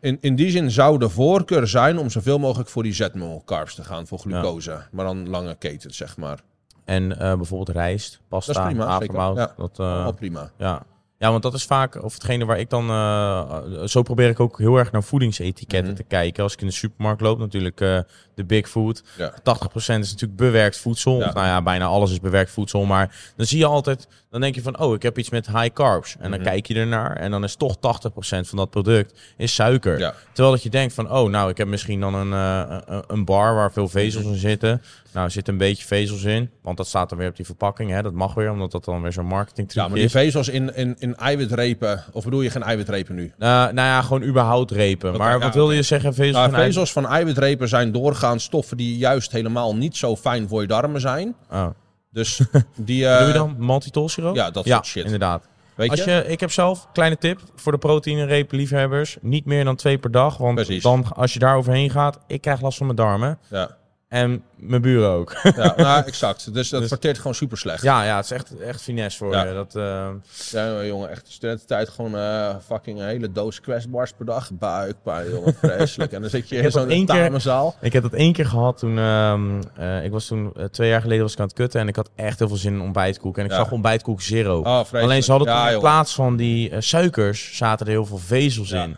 in, 0.00 0.18
in 0.20 0.36
die 0.36 0.50
zin 0.50 0.70
zou 0.70 0.98
de 0.98 1.08
voorkeur 1.08 1.66
zijn 1.66 1.98
om 1.98 2.10
zoveel 2.10 2.38
mogelijk 2.38 2.68
voor 2.68 2.82
die 2.82 2.92
zetmeel 2.92 3.42
carbs 3.44 3.74
te 3.74 3.84
gaan, 3.84 4.06
voor 4.06 4.18
glucose. 4.18 4.82
Maar 4.92 5.04
dan 5.04 5.28
lange 5.28 5.54
ketens, 5.54 5.96
zeg 5.96 6.16
maar. 6.16 6.40
En 6.84 7.18
eh, 7.18 7.36
bijvoorbeeld 7.36 7.76
rijst, 7.76 8.20
pasta, 8.28 8.74
havermout. 8.74 9.38
zeker. 9.38 9.54
Dat, 9.56 9.78
Al 9.78 10.12
prima. 10.12 10.50
ja. 10.56 10.82
Ja, 11.18 11.30
want 11.30 11.42
dat 11.42 11.54
is 11.54 11.64
vaak, 11.64 12.02
of 12.04 12.14
hetgene 12.14 12.44
waar 12.44 12.58
ik 12.58 12.70
dan... 12.70 12.90
eh, 12.90 13.54
zo 13.84 14.02
probeer 14.02 14.28
ik 14.28 14.40
ook 14.40 14.58
heel 14.58 14.76
erg 14.76 14.92
naar 14.92 15.02
voedingsetiketten 15.02 15.92
Mhm. 15.92 15.96
te 15.96 16.02
kijken. 16.08 16.42
Als 16.42 16.52
ik 16.52 16.60
in 16.60 16.66
de 16.66 16.72
supermarkt 16.72 17.20
loop, 17.20 17.38
natuurlijk 17.38 17.80
eh, 17.80 17.98
de 18.34 18.44
Big 18.44 18.68
Food. 18.68 19.02
Ja. 19.16 19.32
80% 19.42 20.02
is 20.04 20.10
natuurlijk 20.10 20.36
bewerkt 20.36 20.78
voedsel. 20.78 21.18
Ja. 21.20 21.26
Of 21.28 21.34
nou 21.34 21.46
ja, 21.46 21.62
bijna 21.62 21.84
alles 21.84 22.10
is 22.10 22.20
bewerkt 22.20 22.50
voedsel. 22.50 22.84
Maar 22.84 23.32
dan 23.36 23.46
zie 23.46 23.58
je 23.58 23.64
altijd, 23.66 24.08
dan 24.30 24.40
denk 24.40 24.54
je 24.54 24.62
van, 24.62 24.78
oh, 24.80 24.94
ik 24.94 25.02
heb 25.02 25.18
iets 25.18 25.30
met 25.30 25.46
high 25.46 25.72
carbs. 25.72 26.16
En 26.18 26.30
dan 26.30 26.40
Mhm. 26.40 26.48
kijk 26.48 26.66
je 26.66 26.74
ernaar 26.74 27.16
en 27.16 27.30
dan 27.30 27.44
is 27.44 27.54
toch 27.56 27.76
80% 27.80 28.48
van 28.48 28.58
dat 28.58 28.70
product 28.70 29.20
is 29.36 29.54
suiker. 29.54 29.98
Ja. 29.98 30.14
Terwijl 30.32 30.54
dat 30.54 30.62
je 30.62 30.70
denkt 30.70 30.94
van, 30.94 31.10
oh, 31.12 31.30
nou, 31.30 31.50
ik 31.50 31.56
heb 31.56 31.66
misschien 31.68 32.00
dan 32.00 32.14
een, 32.14 32.32
eh, 32.32 32.76
een- 32.86 33.04
een 33.06 33.24
bar 33.24 33.54
waar 33.54 33.72
veel 33.72 33.88
vezels 33.88 34.24
Mhm. 34.24 34.32
in 34.32 34.38
zitten. 34.38 34.82
Nou, 35.12 35.24
er 35.26 35.30
zit 35.32 35.48
een 35.48 35.56
beetje 35.58 35.86
vezels 35.86 36.24
in, 36.24 36.50
want 36.62 36.76
dat 36.76 36.86
staat 36.86 37.08
dan 37.08 37.18
weer 37.18 37.28
op 37.28 37.36
die 37.36 37.44
verpakking. 37.46 37.90
Hè? 37.90 38.02
Dat 38.02 38.12
mag 38.12 38.34
weer, 38.34 38.50
omdat 38.50 38.70
dat 38.72 38.84
dan 38.84 39.02
weer 39.02 39.12
zo'n 39.12 39.26
marketing 39.26 39.72
Ja, 39.72 39.86
maar 39.86 39.94
die 39.94 40.04
is. 40.04 40.12
vezels 40.12 40.48
in, 40.48 40.74
in, 40.74 40.96
in 40.98 41.16
eiwitrepen, 41.16 42.04
of 42.12 42.24
bedoel 42.24 42.40
je 42.40 42.50
geen 42.50 42.62
eiwitrepen 42.62 43.14
nu? 43.14 43.32
Eh, 43.38 43.48
nou 43.48 43.74
ja, 43.74 44.02
gewoon 44.02 44.22
überhaupt 44.22 44.70
repen. 44.70 45.16
Maar 45.16 45.30
ja, 45.32 45.38
wat 45.38 45.54
wilde 45.54 45.74
je 45.74 45.82
zeggen, 45.82 46.14
vezels? 46.14 46.34
Nou, 46.36 46.44
van 46.44 46.54
eiwit? 46.54 46.72
vezels 46.74 46.92
van 46.92 47.06
eiwitrepen 47.06 47.68
zijn 47.68 47.92
doorgaans 47.92 48.44
stoffen 48.44 48.76
die 48.76 48.96
juist 48.96 49.32
helemaal 49.32 49.76
niet 49.76 49.96
zo 49.96 50.16
fijn 50.16 50.48
voor 50.48 50.60
je 50.60 50.66
darmen 50.66 51.00
zijn. 51.00 51.34
Oh. 51.50 51.66
Dus 52.12 52.40
die... 52.76 53.06
eh, 53.06 53.18
Doe 53.18 53.26
je 53.26 53.32
dan 53.32 53.54
maltitol 53.58 54.08
siroop? 54.08 54.34
Ja, 54.36 54.50
dat 54.50 54.64
ja, 54.64 54.74
soort 54.74 54.86
shit. 54.86 55.04
inderdaad. 55.04 55.48
Weet 55.74 55.90
Als 55.90 56.04
je? 56.04 56.10
je, 56.10 56.24
ik 56.26 56.40
heb 56.40 56.50
zelf, 56.52 56.88
kleine 56.92 57.18
tip 57.18 57.40
voor 57.54 57.72
de 57.72 57.78
proteïnereep 57.78 58.52
liefhebbers. 58.52 59.16
Niet 59.20 59.44
meer 59.44 59.64
dan 59.64 59.76
twee 59.76 59.98
per 59.98 60.10
dag. 60.10 60.36
Want 60.36 60.54
Precies. 60.54 60.82
dan, 60.82 61.04
als 61.14 61.32
je 61.32 61.38
daar 61.38 61.56
overheen 61.56 61.90
gaat, 61.90 62.18
ik 62.26 62.40
krijg 62.40 62.60
last 62.60 62.76
van 62.76 62.86
mijn 62.86 62.98
darmen. 62.98 63.38
Ja. 63.50 63.76
En 64.08 64.42
mijn 64.56 64.82
buren 64.82 65.08
ook. 65.10 65.36
Ja, 65.42 65.74
nou, 65.76 66.04
exact. 66.06 66.54
Dus 66.54 66.68
dat 66.68 66.80
Dus- 66.80 66.88
verteert 66.88 67.16
gewoon 67.16 67.34
super 67.34 67.58
slecht. 67.58 67.82
ja, 67.82 68.04
ja, 68.04 68.16
het 68.16 68.24
is 68.24 68.30
echt, 68.30 68.58
echt 68.58 68.82
finesse 68.82 69.18
voor 69.18 69.32
Ja. 69.32 69.44
je. 69.44 69.54
Dat, 69.54 69.76
eh, 69.76 70.08
Ja, 70.50 70.84
jongen, 70.84 71.10
echt 71.10 71.26
de 71.26 71.32
studententijd 71.32 71.88
gewoon 71.88 72.16
eh, 72.16 72.54
fucking 72.66 72.98
een 73.00 73.06
hele 73.06 73.32
doos 73.32 73.60
questbars 73.60 74.12
per 74.12 74.26
dag. 74.26 74.50
Buikpijn, 74.52 75.30
jongen, 75.30 75.54
vreselijk. 75.62 76.12
En 76.12 76.20
dan 76.20 76.30
zit 76.30 76.48
je 76.48 76.56
in 76.56 76.70
zo'n 76.70 76.86
keer- 76.86 77.06
tamenzaal. 77.06 77.74
Ik 77.80 77.92
heb 77.92 78.02
dat 78.02 78.12
één 78.12 78.32
keer 78.32 78.46
gehad 78.46 78.78
toen. 78.78 78.98
ehm, 78.98 79.62
eh, 79.76 80.04
ik 80.04 80.10
was 80.10 80.26
toen 80.26 80.52
twee 80.70 80.88
jaar 80.88 81.00
geleden 81.00 81.22
was 81.22 81.32
ik 81.32 81.38
aan 81.40 81.46
het 81.46 81.54
kutten 81.54 81.80
en 81.80 81.88
ik 81.88 81.96
had 81.96 82.10
echt 82.14 82.38
heel 82.38 82.48
veel 82.48 82.56
zin 82.56 82.72
in 82.74 82.80
ontbijtkoek. 82.80 83.38
En 83.38 83.44
ik 83.44 83.50
Ja. 83.50 83.56
zag 83.56 83.70
ontbijtkoek 83.70 84.20
zero. 84.22 84.58
Oh. 84.60 84.80
Alleen 84.92 85.22
ze 85.22 85.30
hadden 85.30 85.48
toen 85.54 85.68
in 85.72 85.78
plaats 85.78 86.14
van 86.14 86.36
die 86.36 86.72
suikers 86.80 87.56
zaten 87.56 87.86
er 87.86 87.92
heel 87.92 88.06
veel 88.06 88.18
vezels 88.18 88.68
Ja. 88.68 88.82
in. 88.82 88.96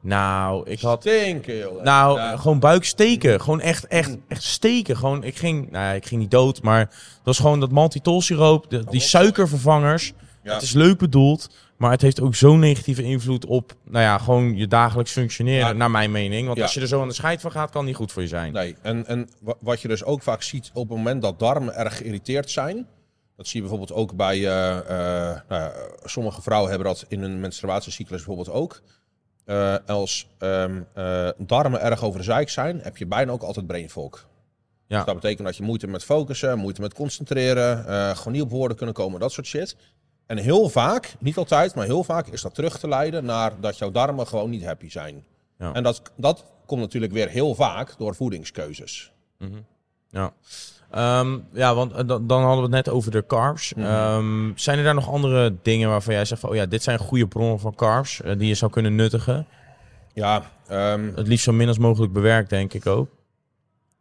Nou, 0.00 0.70
ik 0.70 0.80
had. 0.80 1.00
Stinken, 1.00 1.56
jongen. 1.56 1.84
Nou, 1.84 2.18
Ja. 2.18 2.36
gewoon 2.36 2.58
buik 2.58 2.84
steken. 2.84 3.40
Gewoon 3.40 3.60
echt, 3.60 3.86
echt, 3.86 4.16
echt 4.28 4.42
steken. 4.42 4.96
Gewoon, 4.96 5.24
ik 5.24 5.36
ging, 5.36 5.70
nou 5.70 5.84
ja, 5.84 5.92
ik 5.92 6.06
ging 6.06 6.20
niet 6.20 6.30
dood, 6.30 6.62
maar 6.62 6.78
het 6.80 6.90
was 7.24 7.38
gewoon 7.38 7.60
dat 7.60 7.70
maltitol-siroop, 7.70 8.70
de- 8.70 8.84
die 8.84 9.00
suikervervangers. 9.00 10.12
Ja. 10.42 10.52
Het 10.54 10.62
is 10.62 10.72
leuk 10.72 10.98
bedoeld, 10.98 11.50
maar 11.76 11.90
het 11.90 12.00
heeft 12.02 12.20
ook 12.20 12.34
zo'n 12.34 12.58
negatieve 12.58 13.02
invloed 13.02 13.46
op, 13.46 13.72
nou 13.84 14.04
ja, 14.04 14.18
gewoon 14.18 14.56
je 14.56 14.66
dagelijks 14.66 15.10
functioneren, 15.12 15.66
Ja. 15.66 15.72
naar 15.72 15.90
mijn 15.90 16.10
mening. 16.10 16.46
Want 16.46 16.60
als 16.62 16.74
je 16.74 16.80
er 16.80 16.86
zo 16.86 17.00
aan 17.00 17.08
de 17.08 17.14
scheid 17.14 17.40
van 17.40 17.50
gaat, 17.50 17.70
kan 17.70 17.84
die 17.84 17.94
goed 17.94 18.12
voor 18.12 18.22
je 18.22 18.28
zijn. 18.28 18.52
Nee, 18.52 18.76
en, 18.82 19.06
en 19.06 19.28
wa- 19.40 19.54
wat 19.60 19.80
je 19.80 19.88
dus 19.88 20.04
ook 20.04 20.22
vaak 20.22 20.42
ziet 20.42 20.70
op 20.74 20.88
het 20.88 20.96
moment 20.96 21.22
dat 21.22 21.38
darmen 21.38 21.74
erg 21.74 21.96
geïrriteerd 21.96 22.50
zijn. 22.50 22.86
Dat 23.36 23.46
zie 23.48 23.62
je 23.62 23.68
bijvoorbeeld 23.68 23.98
ook 23.98 24.16
bij 24.16 24.36
eh, 24.46 24.78
eh, 25.30 25.36
nou 25.48 25.70
sommige 26.04 26.42
vrouwen 26.42 26.70
hebben 26.70 26.88
dat 26.88 27.04
in 27.08 27.20
hun 27.20 27.40
menstruatiecyclus 27.40 28.16
bijvoorbeeld 28.24 28.50
ook. 28.56 28.80
Eh, 29.44 29.76
als 29.86 30.28
ehm, 30.38 30.82
eh, 30.94 31.28
darmen 31.38 31.80
erg 31.80 32.04
over 32.04 32.18
de 32.18 32.24
zeik 32.24 32.48
zijn, 32.48 32.80
heb 32.80 32.96
je 32.96 33.06
bijna 33.06 33.32
ook 33.32 33.42
altijd 33.42 33.66
brain 33.66 33.90
fog. 33.90 34.28
Ja. 34.86 34.96
Dus 34.96 35.06
dat 35.06 35.14
betekent 35.14 35.46
dat 35.46 35.56
je 35.56 35.62
moeite 35.62 35.86
met 35.86 36.04
focussen, 36.04 36.58
moeite 36.58 36.80
met 36.80 36.94
concentreren, 36.94 37.86
eh, 37.86 38.16
gewoon 38.16 38.32
niet 38.32 38.42
op 38.42 38.50
woorden 38.50 38.76
kunnen 38.76 38.94
komen, 38.94 39.20
dat 39.20 39.32
soort 39.32 39.46
shit. 39.46 39.76
En 40.26 40.36
heel 40.36 40.68
vaak, 40.68 41.14
niet 41.18 41.36
altijd, 41.36 41.74
maar 41.74 41.84
heel 41.84 42.04
vaak 42.04 42.26
is 42.26 42.42
dat 42.42 42.54
terug 42.54 42.78
te 42.78 42.88
leiden 42.88 43.24
naar 43.24 43.60
dat 43.60 43.78
jouw 43.78 43.90
darmen 43.90 44.26
gewoon 44.26 44.50
niet 44.50 44.64
happy 44.64 44.90
zijn. 44.90 45.24
Ja. 45.58 45.72
En 45.72 45.82
dat, 45.82 46.02
dat 46.16 46.44
komt 46.66 46.80
natuurlijk 46.80 47.12
weer 47.12 47.28
heel 47.28 47.54
vaak 47.54 47.98
door 47.98 48.14
voedingskeuzes. 48.14 49.12
Mhm. 49.38 49.60
Ja. 50.08 50.32
Ehm, 50.90 51.38
ja, 51.52 51.74
want 51.74 51.92
eh, 51.92 52.06
dan, 52.06 52.26
dan 52.26 52.42
hadden 52.42 52.56
we 52.70 52.76
het 52.76 52.86
net 52.86 52.94
over 52.94 53.10
de 53.10 53.26
carbs. 53.26 53.74
Mhm. 53.74 53.86
Ehm, 53.86 54.50
zijn 54.54 54.78
er 54.78 54.84
daar 54.84 54.94
nog 54.94 55.08
andere 55.08 55.54
dingen 55.62 55.88
waarvan 55.88 56.14
jij 56.14 56.24
zegt 56.24 56.40
van, 56.40 56.50
oh 56.50 56.56
ja, 56.56 56.66
dit 56.66 56.82
zijn 56.82 56.98
goede 56.98 57.26
bronnen 57.28 57.60
van 57.60 57.74
carbs 57.74 58.22
eh, 58.22 58.38
die 58.38 58.48
je 58.48 58.54
zou 58.54 58.70
kunnen 58.70 58.94
nuttigen? 58.94 59.46
Ja, 60.14 60.42
ehm, 60.68 61.10
Het 61.14 61.26
liefst 61.28 61.44
zo 61.44 61.52
min 61.52 61.68
als 61.68 61.78
mogelijk 61.78 62.12
bewerkt, 62.12 62.50
denk 62.50 62.72
ik 62.72 62.86
ook. 62.86 63.08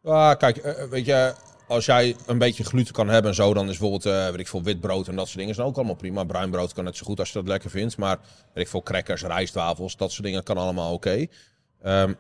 ah, 0.04 0.38
kijk, 0.38 0.58
eh, 0.58 0.90
weet 0.90 1.06
je, 1.06 1.34
als 1.68 1.86
jij 1.86 2.16
een 2.26 2.38
beetje 2.38 2.64
gluten 2.64 2.94
kan 2.94 3.08
hebben 3.10 3.30
en 3.30 3.36
zo, 3.36 3.54
dan 3.54 3.70
is 3.70 3.78
bijvoorbeeld, 3.78 4.06
eh 4.06 4.30
weet 4.30 4.40
ik 4.40 4.48
veel, 4.48 4.64
wit 4.64 4.80
brood 4.80 5.08
en 5.08 5.16
dat 5.16 5.26
soort 5.26 5.38
dingen 5.38 5.54
is 5.54 5.60
ook 5.60 5.76
allemaal 5.76 5.96
prima. 5.96 6.24
Bruin 6.24 6.50
brood 6.50 6.74
kan 6.74 6.84
net 6.84 6.98
zo 6.98 7.06
goed 7.06 7.20
als 7.20 7.28
je 7.32 7.38
dat 7.38 7.48
lekker 7.48 7.70
vindt, 7.70 7.98
maar 7.98 8.18
weet 8.54 8.64
ik 8.64 8.70
veel, 8.70 8.84
crackers, 8.84 9.24
rijstwafels, 9.24 9.98
dat 9.98 10.12
soort 10.12 10.24
dingen 10.24 10.44
kan 10.44 10.58
allemaal 10.58 10.94
oké. 10.94 11.26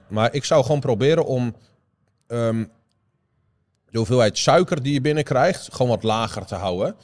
Maar 0.07 0.33
ik 0.33 0.45
zou 0.45 0.63
gewoon 0.63 0.79
proberen 0.79 1.25
om 1.25 1.55
de 3.91 3.97
hoeveelheid 3.97 4.37
suiker 4.37 4.83
die 4.83 4.93
je 4.93 5.01
binnenkrijgt 5.01 5.73
gewoon 5.73 5.91
wat 5.91 6.03
lager 6.03 6.45
te 6.45 6.55
houden. 6.55 6.95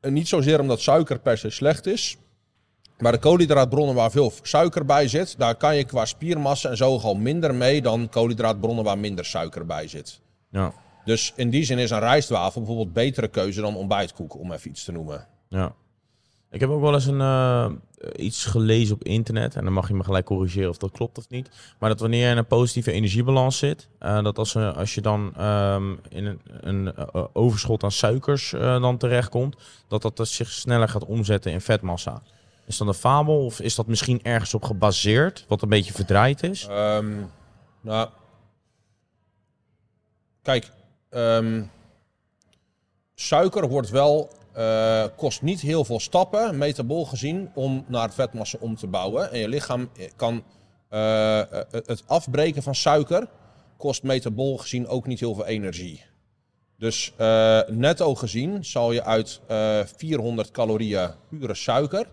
En 0.00 0.12
niet 0.12 0.28
zozeer 0.28 0.60
omdat 0.60 0.80
suiker 0.80 1.18
per 1.18 1.38
se 1.38 1.50
slecht 1.50 1.86
is, 1.86 2.16
maar 2.98 3.12
de 3.12 3.18
koolhydraatbronnen 3.18 3.94
waar 3.94 4.10
veel 4.10 4.32
suiker 4.42 4.84
bij 4.84 5.08
zit, 5.08 5.38
daar 5.38 5.54
kan 5.54 5.76
je 5.76 5.84
qua 5.84 6.04
spiermassa 6.04 6.70
en 6.70 6.76
zo 6.76 6.98
al 6.98 7.14
minder 7.14 7.54
mee 7.54 7.82
dan 7.82 8.08
koolhydraatbronnen 8.08 8.84
waar 8.84 8.98
minder 8.98 9.24
suiker 9.24 9.66
bij 9.66 9.88
zit. 9.88 10.20
Ja, 10.50 10.72
Dus 11.04 11.32
in 11.36 11.50
die 11.50 11.64
zin 11.64 11.78
is 11.78 11.90
een 11.90 11.98
rijstwafel 11.98 12.60
bijvoorbeeld 12.60 12.92
betere 12.92 13.28
keuze 13.28 13.60
dan 13.60 13.76
ontbijtkoek, 13.76 14.38
om 14.38 14.52
even 14.52 14.70
iets 14.70 14.84
te 14.84 14.92
noemen. 14.92 15.26
ja. 15.48 15.74
Ik 16.54 16.60
heb 16.60 16.70
ook 16.70 16.80
wel 16.80 16.94
eens 16.94 17.06
een, 17.06 17.20
eh, 17.20 17.70
iets 18.16 18.44
gelezen 18.44 18.94
op 18.94 19.04
internet. 19.04 19.54
En 19.54 19.64
dan 19.64 19.72
mag 19.72 19.88
je 19.88 19.94
me 19.94 20.04
gelijk 20.04 20.24
corrigeren 20.24 20.68
of 20.68 20.76
dat 20.76 20.90
klopt 20.90 21.18
of 21.18 21.28
niet. 21.28 21.48
Maar 21.78 21.88
dat 21.88 22.00
wanneer 22.00 22.24
je 22.24 22.30
in 22.30 22.36
een 22.36 22.46
positieve 22.46 22.92
energiebalans 22.92 23.58
zit. 23.58 23.88
eh, 23.98 24.22
dat 24.22 24.38
als, 24.38 24.54
eh, 24.54 24.76
als 24.76 24.94
je 24.94 25.00
dan 25.00 25.32
ehm, 25.36 25.94
in 26.08 26.24
een, 26.26 26.40
een 26.60 26.94
overschot 27.32 27.82
aan 27.82 27.90
suikers 27.92 28.50
dan 28.60 28.96
terechtkomt. 28.96 29.56
Dat 29.88 30.02
dat 30.02 30.28
zich 30.28 30.48
sneller 30.48 30.88
gaat 30.88 31.04
omzetten 31.04 31.52
in 31.52 31.60
vetmassa. 31.60 32.22
Is 32.66 32.76
dat 32.76 32.88
een 32.88 32.94
fabel 32.94 33.44
of 33.44 33.60
is 33.60 33.74
dat 33.74 33.86
misschien 33.86 34.20
ergens 34.22 34.54
op 34.54 34.64
gebaseerd? 34.64 35.44
Wat 35.48 35.62
een 35.62 35.68
beetje 35.68 35.92
verdraaid 35.92 36.42
is? 36.42 36.66
Ehm, 36.66 37.12
nou, 37.80 38.08
kijk, 40.42 40.70
ehm, 41.10 41.62
suiker 43.14 43.68
wordt 43.68 43.90
wel, 43.90 44.30
eh, 44.54 45.04
kost 45.16 45.42
niet 45.42 45.60
heel 45.60 45.84
veel 45.84 46.00
stappen, 46.00 46.58
metabool 46.58 47.04
gezien, 47.04 47.50
om 47.54 47.84
naar 47.88 48.12
vetmassa 48.12 48.58
om 48.60 48.76
te 48.76 48.86
bouwen. 48.86 49.32
En 49.32 49.38
je 49.38 49.48
lichaam 49.48 49.90
kan 50.16 50.44
eh, 50.88 51.40
eh, 51.40 51.46
het 51.70 52.02
afbreken 52.06 52.62
van 52.62 52.74
suiker, 52.74 53.28
kost 53.76 54.02
metabool 54.02 54.56
gezien 54.56 54.86
ook 54.86 55.06
niet 55.06 55.20
heel 55.20 55.34
veel 55.34 55.46
energie. 55.46 56.04
Dus 56.78 57.12
eh, 57.16 57.60
netto 57.68 58.14
gezien 58.14 58.64
zal 58.64 58.92
je 58.92 59.04
uit 59.04 59.40
eh, 59.46 59.80
400 59.96 60.50
calorieën 60.50 61.10
pure 61.28 61.54
suiker 61.54 62.06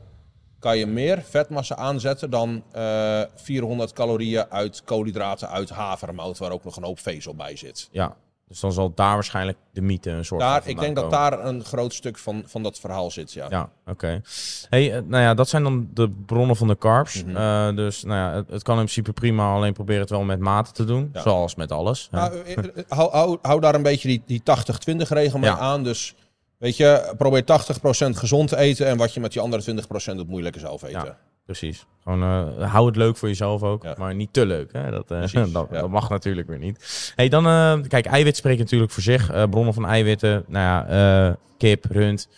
kan 0.61 0.77
je 0.77 0.85
meer 0.85 1.21
vetmassa 1.21 1.75
aanzetten 1.75 2.29
dan 2.29 2.63
eh, 2.71 3.21
400 3.35 3.93
calorieën 3.93 4.45
uit 4.49 4.83
koolhydraten 4.83 5.49
uit 5.49 5.69
havermout, 5.69 6.37
waar 6.37 6.51
ook 6.51 6.63
nog 6.63 6.77
een 6.77 6.83
hoop 6.83 6.99
vezel 6.99 7.35
bij 7.35 7.55
zit. 7.55 7.89
Ja, 7.91 8.15
dus 8.51 8.59
dan 8.59 8.71
zal 8.71 8.93
daar 8.93 9.13
waarschijnlijk 9.13 9.57
de 9.73 9.81
mythe 9.81 10.09
een 10.09 10.25
soort 10.25 10.41
van 10.41 10.49
Daar, 10.49 10.59
ik 10.59 10.65
vandaan 10.65 10.83
denk 10.83 10.95
dat 10.95 11.11
daar 11.11 11.45
een 11.45 11.63
groot 11.63 11.93
stuk 11.93 12.17
van, 12.17 12.43
van 12.45 12.63
dat 12.63 12.79
verhaal 12.79 13.11
zit, 13.11 13.33
ja. 13.33 13.45
Ja, 13.49 13.69
oké. 13.85 14.21
Hey, 14.69 14.93
eh, 14.93 15.01
nou 15.05 15.23
ja, 15.23 15.33
dat 15.33 15.49
zijn 15.49 15.63
dan 15.63 15.89
de 15.93 16.09
bronnen 16.25 16.55
van 16.55 16.67
de 16.67 16.77
carbs. 16.77 17.23
Mhm. 17.23 17.35
Eh, 17.35 17.75
dus 17.75 18.03
nou 18.03 18.17
ja, 18.17 18.35
het, 18.35 18.49
het 18.49 18.63
kan 18.63 18.77
in 18.77 18.83
principe 18.83 19.13
prima, 19.13 19.53
alleen 19.53 19.73
probeer 19.73 19.99
het 19.99 20.09
wel 20.09 20.23
met 20.23 20.39
mate 20.39 20.71
te 20.71 20.85
doen. 20.85 21.09
Ja. 21.13 21.21
Zoals 21.21 21.55
met 21.55 21.71
alles. 21.71 22.07
Nou, 22.11 22.41
eh, 22.41 22.57
hou, 22.87 23.11
hou, 23.11 23.37
hou 23.41 23.59
daar 23.59 23.75
een 23.75 23.83
beetje 23.83 24.07
die, 24.07 24.23
die 24.25 24.41
80-20 24.43 25.09
regel 25.09 25.39
mee 25.39 25.49
Ja. 25.49 25.57
aan. 25.57 25.83
Dus 25.83 26.15
weet 26.57 26.77
je, 26.77 27.13
probeer 27.17 27.45
80% 27.45 28.17
gezond 28.17 28.49
te 28.49 28.57
eten 28.57 28.87
en 28.87 28.97
wat 28.97 29.13
je 29.13 29.19
met 29.19 29.31
die 29.31 29.41
andere 29.41 29.61
20% 29.61 30.17
doet, 30.17 30.27
moet 30.27 30.37
je 30.37 30.43
lekker 30.43 30.61
zelf 30.61 30.83
eten. 30.83 31.17
Precies. 31.45 31.85
Gewoon 32.03 32.21
eh, 32.23 32.71
hou 32.71 32.85
het 32.87 32.95
leuk 32.95 33.17
voor 33.17 33.27
jezelf 33.27 33.63
ook, 33.63 33.83
Ja. 33.83 33.95
maar 33.97 34.15
niet 34.15 34.33
te 34.33 34.45
leuk. 34.45 34.73
Hè? 34.73 34.91
Dat, 34.91 35.11
eh, 35.11 35.21
dat, 35.53 35.67
ja. 35.71 35.79
dat 35.81 35.89
mag 35.89 36.09
natuurlijk 36.09 36.47
weer 36.47 36.57
niet. 36.57 37.13
Hey, 37.15 37.29
dan, 37.29 37.45
eh, 37.45 37.79
kijk, 37.87 38.05
eiwit 38.05 38.35
spreekt 38.35 38.59
natuurlijk 38.59 38.91
voor 38.91 39.03
zich. 39.03 39.49
Bronnen 39.49 39.73
van 39.73 39.85
eiwitten, 39.85 40.43
nou 40.47 40.65
ja, 40.65 41.37
kip, 41.57 41.85
rund. 41.89 42.29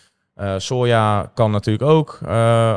Soja 0.57 1.31
kan 1.33 1.51
natuurlijk 1.51 1.89
ook. 1.89 2.19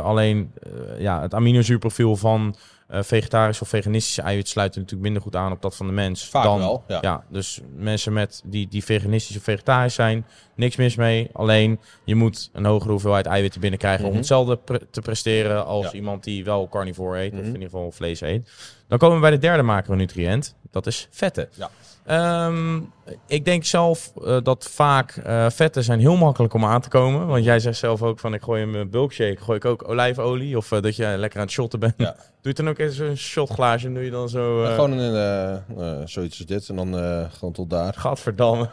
Alleen 0.02 0.52
ja, 0.99 1.21
het 1.23 1.35
aminozuurprofiel 1.35 2.16
van 2.16 2.54
eh 2.88 3.02
vegetarisch 3.02 3.61
of 3.62 3.69
veganistische 3.69 4.23
eiwit 4.23 4.49
sluit 4.49 4.73
er 4.75 4.81
natuurlijk 4.81 5.05
minder 5.05 5.23
goed 5.23 5.37
aan 5.37 5.52
op 5.52 5.62
dat 5.62 5.76
van 5.76 5.87
de 5.87 5.93
mens. 5.93 6.28
Vaak 6.28 6.43
dan, 6.45 6.59
wel, 6.59 6.85
ja. 6.88 6.99
Ja, 7.00 7.25
dus 7.31 7.61
mensen 7.76 8.12
met 8.12 8.43
die, 8.45 8.69
die 8.69 8.85
veganistisch 8.85 9.37
of 9.37 9.43
vegetarisch 9.43 9.95
zijn, 9.95 10.26
niks 10.55 10.76
mis 10.76 10.97
mee. 10.97 11.28
Alleen 11.33 11.81
je 12.05 12.14
moet 12.14 12.50
een 12.52 12.64
hogere 12.64 12.90
hoeveelheid 12.90 13.26
eiwitten 13.26 13.61
binnenkrijgen 13.61 14.02
om 14.05 14.11
Mhm. 14.11 14.19
hetzelfde 14.19 14.57
pre- 14.57 14.87
te 14.90 15.00
presteren 15.00 15.66
als 15.66 15.85
Ja. 15.87 15.93
iemand 15.93 16.25
die 16.25 16.45
wel 16.45 16.69
carnivore 16.69 17.19
eet, 17.21 17.33
of 17.33 17.38
Mhm. 17.38 17.47
in 17.47 17.52
ieder 17.55 17.69
geval 17.71 17.90
vlees 17.93 18.21
eet. 18.21 18.50
Dan 18.88 18.99
komen 18.99 19.14
we 19.16 19.23
bij 19.23 19.31
de 19.31 19.38
derde 19.38 19.62
macronutriënt. 19.62 20.55
Dat 20.71 20.87
is 20.87 21.09
vetten. 21.11 21.49
Ja. 21.55 21.71
Ehm, 22.05 22.81
ik 23.26 23.44
denk 23.44 23.64
zelf 23.64 24.12
eh, 24.25 24.36
dat 24.42 24.68
vaak 24.72 25.10
eh, 25.16 25.46
vetten 25.50 25.84
zijn 25.84 26.00
heel 26.00 26.16
makkelijk 26.16 26.54
om 26.54 26.64
aan 26.64 26.80
te 26.80 26.88
komen. 26.88 27.26
Want 27.26 27.44
jij 27.44 27.58
zegt 27.60 27.78
zelf 27.78 28.02
ook 28.02 28.18
van 28.18 28.34
ik 28.34 28.42
gooi 28.42 28.62
in 28.62 28.70
mijn 28.70 28.90
bulkshake, 28.90 29.36
gooi 29.42 29.58
ik 29.58 29.64
ook 29.64 29.88
olijfolie. 29.88 30.56
Of 30.56 30.72
eh, 30.72 30.82
dat 30.82 30.96
je 30.96 31.04
lekker 31.16 31.38
aan 31.40 31.44
het 31.44 31.54
shotten 31.54 31.80
bent. 31.80 31.94
Ja. 31.96 32.16
Doe 32.46 32.54
je 32.56 32.62
dan 32.62 32.70
ook 32.72 32.78
eens 32.78 32.98
een 32.98 33.16
shotglaasje 33.16 33.86
en 33.86 33.94
doe 33.94 34.04
je 34.04 34.10
dan 34.10 34.28
zo... 34.28 34.64
Gewoon 34.64 34.92
een, 34.92 36.08
zoiets 36.08 36.38
als 36.38 36.46
dit 36.46 36.68
en 36.68 36.76
dan 36.76 36.94
gewoon 37.32 37.52
tot 37.52 37.70
daar. 37.70 37.94
Gadverdamme. 37.94 38.68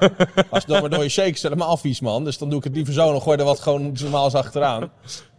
Als 0.49 0.63
je 0.65 0.71
dan 0.71 0.81
maar 0.81 0.89
door 0.89 1.03
je 1.03 1.09
shake 1.09 1.29
is 1.29 1.41
helemaal 1.43 1.77
vies, 1.77 1.99
man. 1.99 2.23
Dus 2.23 2.37
dan 2.37 2.49
doe 2.49 2.57
ik 2.57 2.63
het 2.63 2.75
liever 2.75 2.93
zo. 2.93 3.11
Dan 3.11 3.21
gooi 3.21 3.35
je 3.35 3.41
er 3.41 3.47
wat 3.49 3.59
gewoon 3.59 3.91
normaal 4.01 4.31
achteraan. 4.31 4.83
Op 4.83 4.89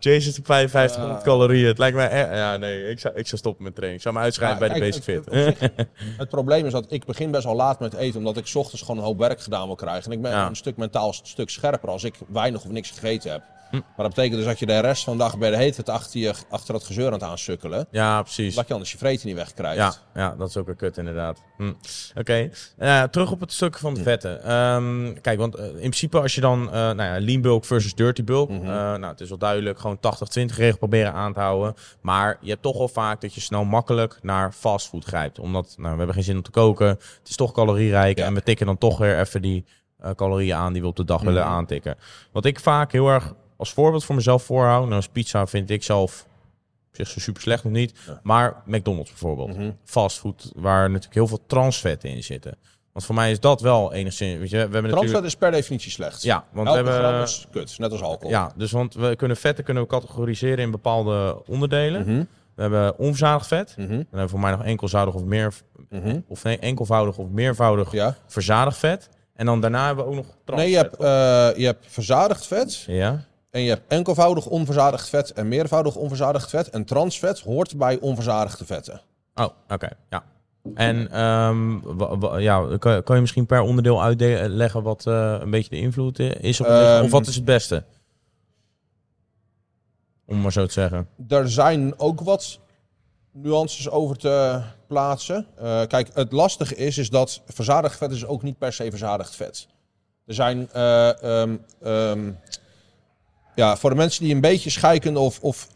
5500 0.01 1.19
Ah. 1.19 1.23
calorieën. 1.25 1.67
Het 1.67 1.79
lijkt 1.79 1.97
mij... 1.97 2.37
ja, 2.37 2.57
nee. 2.57 2.91
Ik 2.91 2.99
zou, 2.99 3.15
ik 3.15 3.27
zou 3.27 3.37
stoppen 3.41 3.65
met 3.65 3.75
training. 3.75 4.03
Ik 4.03 4.07
zou 4.09 4.15
me 4.15 4.21
uitschrijven 4.25 4.59
Maar 4.59 4.69
bij 4.69 4.79
de 4.79 4.85
Basic 4.85 5.03
Fit. 5.03 5.25
het- 5.31 5.73
Het 6.23 6.29
probleem 6.29 6.67
is 6.67 6.73
dat 6.73 6.87
ik 6.89 7.05
begin 7.05 7.31
best 7.31 7.45
wel 7.45 7.55
laat 7.57 7.81
met 7.81 7.95
eten, 7.95 8.19
omdat 8.19 8.37
ik 8.37 8.47
's 8.47 8.55
ochtends 8.55 8.83
gewoon 8.85 9.01
een 9.01 9.07
hoop 9.07 9.19
werk 9.19 9.41
gedaan 9.41 9.67
wil 9.67 9.75
krijgen. 9.77 10.05
En 10.11 10.17
ik 10.17 10.23
ben 10.23 10.31
Ja. 10.31 10.47
een 10.47 10.57
stuk 10.57 10.77
mentaal 10.77 11.09
een 11.09 11.15
stuk 11.23 11.51
scherper 11.51 11.89
als 11.89 12.05
ik 12.05 12.15
weinig 12.29 12.65
of 12.65 12.71
niks 12.71 12.91
gegeten 12.91 13.31
heb. 13.33 13.43
Hm. 13.75 13.81
Maar 13.97 14.07
dat 14.07 14.15
betekent 14.15 14.37
dus 14.37 14.45
dat 14.45 14.59
je 14.59 14.67
de 14.67 14.79
rest 14.81 15.05
van 15.05 15.13
de 15.17 15.23
dag 15.23 15.39
bij 15.39 15.51
de 15.51 15.57
heet 15.57 15.77
het 15.77 15.89
achter, 15.89 16.21
je, 16.21 16.35
achter 16.51 16.75
het 16.75 16.85
gezeur 16.85 17.07
aan 17.07 17.13
het 17.13 17.23
aansukkelen. 17.23 17.87
Ja, 17.91 18.23
precies. 18.23 18.55
Dat 18.55 18.67
je 18.67 18.73
anders 18.73 18.93
je 18.93 18.99
vreten 18.99 19.27
niet 19.27 19.37
wegkrijgt. 19.37 19.77
Ja, 19.77 19.95
ja, 20.15 20.35
dat 20.39 20.49
is 20.49 20.57
ook 20.57 20.69
een 20.69 20.77
kut 20.77 20.97
inderdaad. 20.97 21.43
Hm. 21.57 21.73
Oké, 22.15 22.51
Eh, 22.79 23.03
terug 23.03 23.31
op 23.31 23.41
het 23.41 23.53
stuk 23.53 23.79
van 23.79 23.95
de 23.95 24.03
vetten. 24.03 24.43
Ehm, 24.45 25.13
kijk, 25.21 25.39
want 25.39 25.55
eh, 25.55 25.65
in 25.67 25.73
principe 25.73 26.21
als 26.21 26.35
je 26.35 26.41
dan, 26.41 26.67
eh, 26.67 26.73
nou 26.73 27.03
ja, 27.03 27.21
lean 27.21 27.41
bulk 27.41 27.65
versus 27.65 27.95
dirty 27.95 28.25
bulk. 28.25 28.51
Mhm. 28.51 28.63
nou, 28.65 29.05
het 29.07 29.21
is 29.21 29.29
wel 29.29 29.39
duidelijk, 29.39 29.79
gewoon 29.79 30.01
80-20 30.01 30.57
regel 30.57 30.79
proberen 30.79 31.13
aan 31.13 31.33
te 31.33 31.41
houden. 31.41 31.75
Maar 32.01 32.39
je 32.41 32.51
hebt 32.51 32.63
toch 32.63 32.79
wel 32.79 32.89
vaak 32.89 33.21
dat 33.21 33.35
je 33.35 33.41
snel 33.41 33.65
makkelijk 33.65 34.19
naar 34.23 34.53
fastfood 34.53 35.05
grijpt. 35.05 35.39
Omdat, 35.39 35.75
nou, 35.77 35.91
we 35.93 35.97
hebben 35.97 36.15
geen 36.15 36.25
zin 36.25 36.37
om 36.37 36.43
te 36.43 36.51
koken. 36.51 36.87
Het 36.89 37.29
is 37.29 37.37
toch 37.37 37.53
calorierijk. 37.53 38.19
Ja. 38.19 38.25
En 38.25 38.35
we 38.35 38.43
tikken 38.43 38.67
dan 38.67 38.79
toch 38.79 38.99
weer 38.99 39.19
even 39.21 39.43
die 39.43 39.65
calorieën 40.17 40.57
aan 40.57 40.73
die 40.73 40.83
we 40.83 40.89
op 40.89 40.97
de 40.97 41.05
dag 41.05 41.23
willen 41.23 41.43
Mhm. 41.45 41.53
aantikken. 41.53 41.97
Wat 42.33 42.45
ik 42.45 42.61
vaak 42.61 42.93
heel 42.93 43.09
erg 43.09 43.33
als 43.57 43.73
voorbeeld 43.73 44.05
voor 44.05 44.15
mezelf 44.15 44.43
voorhoud. 44.43 44.83
Nou, 44.83 44.95
als 44.95 45.09
pizza 45.09 45.47
vind 45.47 45.71
ik 45.71 45.83
zelf 45.83 46.27
op 46.89 46.97
zich 46.97 47.09
zo 47.09 47.21
super 47.21 47.43
slecht 47.43 47.65
nog 47.65 47.73
niet. 47.73 47.93
Ja. 48.07 48.21
Maar 48.23 48.63
McDonald's 48.67 49.11
bijvoorbeeld 49.11 49.57
Mhm. 49.57 49.71
fastfood 49.85 50.53
waar 50.55 50.87
natuurlijk 50.89 51.15
heel 51.15 51.27
veel 51.27 51.43
transvetten 51.47 52.11
in 52.11 52.23
zitten. 52.23 52.57
Want 52.93 53.07
voor 53.07 53.15
mij 53.15 53.31
is 53.31 53.41
dat 53.41 53.61
wel 53.61 53.93
enigszins. 53.93 54.39
Weet 54.39 54.51
je, 54.51 54.57
we 54.57 54.61
hebben 54.63 54.81
Transvet 54.81 55.01
natuurlijk. 55.01 55.27
is 55.27 55.37
per 55.37 55.51
definitie 55.51 55.91
slecht. 55.91 56.23
Ja, 56.23 56.45
want 56.53 56.69
Elke 56.69 56.83
we 56.83 56.91
hebben. 56.91 57.23
is 57.23 57.47
kut, 57.51 57.79
net 57.79 57.91
als 57.93 58.03
alcohol. 58.03 58.31
Ja, 58.31 58.53
dus 58.57 58.71
want 58.73 58.95
we 58.95 59.17
kunnen 59.17 59.37
vetten 59.37 59.65
kunnen 59.65 59.83
we 59.83 59.89
categoriseren 59.89 60.59
in 60.59 60.71
bepaalde 60.71 61.43
onderdelen. 61.47 62.01
Mhm, 62.01 62.25
We 62.55 62.63
hebben 62.63 62.99
onverzadigd 62.99 63.47
vet. 63.47 63.75
mhm, 63.79 63.89
Dan 63.89 63.97
hebben 63.97 64.21
we 64.21 64.29
voor 64.29 64.41
mij 64.41 64.51
nog 64.51 64.65
enkelvoudig 64.65 65.15
of 65.15 65.23
meer 65.25 65.53
of 66.29 66.45
nee, 66.45 66.59
enkelvoudig 66.59 67.19
of 67.19 67.29
meervoudig 67.29 67.93
Ja. 67.93 68.17
verzadigd 68.27 68.77
vet. 68.79 69.09
En 69.35 69.47
dan 69.47 69.61
daarna 69.61 69.87
hebben 69.87 70.05
we 70.05 70.11
ook 70.11 70.17
nog 70.17 70.27
transvet. 70.45 70.57
Nee, 70.57 70.71
je 70.71 70.77
hebt, 70.77 70.97
eh, 70.97 71.59
je 71.61 71.67
hebt 71.67 71.87
verzadigd 71.89 72.47
vet. 72.47 72.85
Ja. 72.87 73.25
En 73.55 73.63
je 73.63 73.69
hebt 73.69 73.83
enkelvoudig 73.89 74.47
onverzadigd 74.47 75.09
vet 75.09 75.33
en 75.33 75.49
meervoudig 75.49 75.97
onverzadigd 75.97 76.51
vet. 76.51 76.71
En 76.71 76.85
transvet 76.85 77.41
hoort 77.41 77.77
bij 77.77 77.99
onverzadigde 78.01 78.65
vetten. 78.65 79.01
Oh, 79.35 79.49
oké. 79.69 79.89
Ja. 80.11 80.25
En 80.75 81.11
ehm, 81.11 82.41
ja, 82.41 82.77
kan, 82.79 83.03
kan 83.03 83.15
je 83.15 83.21
misschien 83.21 83.47
per 83.47 83.61
onderdeel 83.61 84.03
uitleggen 84.03 84.83
wat 84.83 85.07
eh, 85.07 85.37
een 85.41 85.51
beetje 85.51 85.71
de 85.71 85.77
invloed 85.77 86.19
is? 86.19 86.61
Op 86.61 86.67
Ehm, 86.67 87.05
of 87.05 87.11
wat 87.11 87.27
is 87.27 87.35
het 87.35 87.45
beste? 87.45 87.85
Om 90.27 90.41
maar 90.41 90.53
zo 90.53 90.67
te 90.67 90.73
zeggen. 90.73 91.09
Er 91.29 91.51
zijn 91.51 91.99
ook 91.99 92.21
wat 92.21 92.59
nuances 93.33 93.91
over 93.91 94.17
te 94.17 94.63
plaatsen. 94.87 95.47
Eh, 95.57 95.83
kijk, 95.87 96.11
het 96.15 96.33
lastige 96.33 96.77
is, 96.77 96.99
is 96.99 97.11
dat 97.11 97.43
verzadigd 97.47 97.97
vet 97.97 98.11
is 98.11 98.27
ook 98.27 98.43
niet 98.43 98.59
per 98.59 98.73
se 98.73 98.91
verzadigd 98.91 99.37
vet. 99.37 99.69
Er 100.27 100.35
zijn, 100.35 100.69
eh, 100.73 101.23
ehm, 101.23 102.33
ja, 103.55 103.77
voor 103.77 103.91
de 103.91 103.97
mensen 103.97 104.25
die 104.25 104.35
een 104.35 104.41
beetje 104.41 104.71
scheikunde 104.71 105.21
of, 105.21 105.41
of 105.41 105.69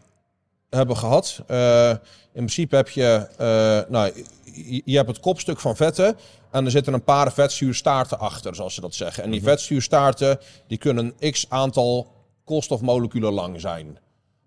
hebben 0.70 0.97
gehad. 0.97 1.42
eh, 1.47 1.90
in 2.32 2.44
principe 2.44 2.76
heb 2.76 2.88
je, 2.88 3.28
eh, 3.37 3.90
nou, 3.90 4.25
je, 4.44 4.82
je 4.85 4.97
hebt 4.97 5.08
het 5.08 5.20
kopstuk 5.20 5.61
van 5.61 5.76
vetten. 5.76 6.16
En 6.50 6.64
er 6.64 6.70
zitten 6.70 6.92
een 6.92 7.04
paar 7.04 7.32
vetzuurstaarten 7.32 8.18
achter, 8.18 8.54
zoals 8.54 8.75
ze 8.75 8.80
dat 8.80 8.94
zeggen. 8.94 9.23
En 9.23 9.30
die 9.30 9.42
vetzuurstaarten, 9.42 10.38
die 10.66 10.78
kunnen 10.78 11.14
x 11.30 11.47
aantal 11.49 12.12
koolstofmoleculen 12.44 13.32
lang 13.32 13.61
zijn. 13.61 13.99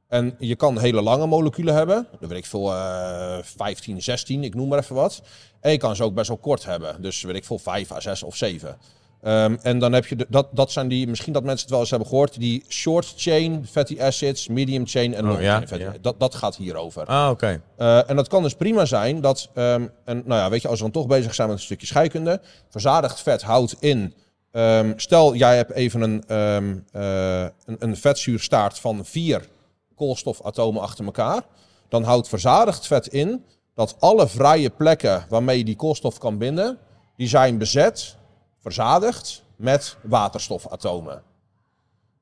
En 0.08 0.36
je 0.40 0.56
kan 0.56 0.80
hele 0.80 1.02
lange 1.02 1.26
moleculen 1.26 1.74
hebben. 1.74 2.08
Dat 2.20 2.30
weet 2.30 2.38
ik 2.38 2.46
veel, 2.46 2.74
eh 2.74 3.38
15, 3.42 4.02
16, 4.02 4.44
ik 4.44 4.56
noem 4.56 4.68
maar 4.68 4.80
even 4.80 4.96
wat. 4.96 5.22
En 5.60 5.72
je 5.72 5.78
kan 5.78 5.96
ze 5.96 6.04
ook 6.04 6.14
best 6.14 6.28
wel 6.28 6.38
kort 6.38 6.66
hebben. 6.66 7.02
Dus 7.02 7.22
weet 7.22 7.36
ik 7.36 7.46
veel, 7.46 7.60
5 7.60 7.92
à 7.92 8.00
6 8.00 8.24
of 8.24 8.36
7. 8.36 8.78
Ehm, 9.22 9.56
en 9.62 9.80
dan 9.80 9.94
heb 9.94 10.06
je, 10.06 10.16
de, 10.16 10.26
dat, 10.30 10.48
dat 10.52 10.72
zijn 10.72 10.88
die, 10.88 11.08
misschien 11.08 11.34
dat 11.34 11.44
mensen 11.44 11.62
het 11.62 11.70
wel 11.70 11.80
eens 11.80 11.90
hebben 11.90 12.08
gehoord, 12.08 12.40
die 12.40 12.64
short 12.68 13.14
chain 13.18 13.66
fatty 13.72 14.02
acids, 14.02 14.48
medium 14.48 14.88
chain 14.88 15.14
en 15.14 15.24
Oh, 15.24 15.30
long 15.30 15.42
ja, 15.42 15.56
chain 15.56 15.68
fatty 15.68 15.84
ja. 15.84 15.94
Dat, 16.02 16.20
dat 16.20 16.36
gaat 16.36 16.56
hierover. 16.56 17.06
Ah, 17.06 17.30
oké. 17.30 17.62
Eh, 17.78 18.10
en 18.10 18.16
dat 18.16 18.28
kan 18.28 18.44
dus 18.44 18.54
prima 18.54 18.86
zijn 18.86 19.22
dat, 19.22 19.50
ehm, 19.54 19.88
en 20.06 20.24
nou 20.26 20.42
ja, 20.42 20.50
weet 20.50 20.62
je, 20.62 20.68
als 20.68 20.78
we 20.78 20.84
dan 20.84 20.94
toch 20.94 21.08
bezig 21.08 21.34
zijn 21.34 21.48
met 21.48 21.58
een 21.58 21.64
stukje 21.64 21.88
scheikunde, 21.88 22.42
verzadigd 22.70 23.22
vet 23.22 23.42
houdt 23.42 23.76
in, 23.80 24.14
ehm, 24.52 24.94
stel 24.96 25.36
jij 25.36 25.56
hebt 25.56 25.72
even 25.72 26.02
een, 26.02 26.24
eh, 26.28 27.42
een, 27.66 27.76
een 27.80 27.98
vetzuurstaart 27.98 28.80
van 28.80 29.06
vier 29.06 29.48
koolstofatomen 29.96 30.82
achter 30.82 31.06
elkaar, 31.06 31.42
dan 31.90 32.04
houdt 32.04 32.28
verzadigd 32.28 32.88
vet 32.88 33.08
in 33.08 33.46
dat 33.76 33.96
alle 34.00 34.28
vrije 34.28 34.70
plekken 34.70 35.26
waarmee 35.30 35.58
je 35.58 35.64
die 35.64 35.76
koolstof 35.76 36.18
kan 36.18 36.38
binden, 36.38 36.78
die 37.16 37.28
zijn 37.28 37.58
bezet, 37.58 38.16
verzadigd 38.62 39.44
met 39.56 39.98
waterstofatomen. 40.02 41.24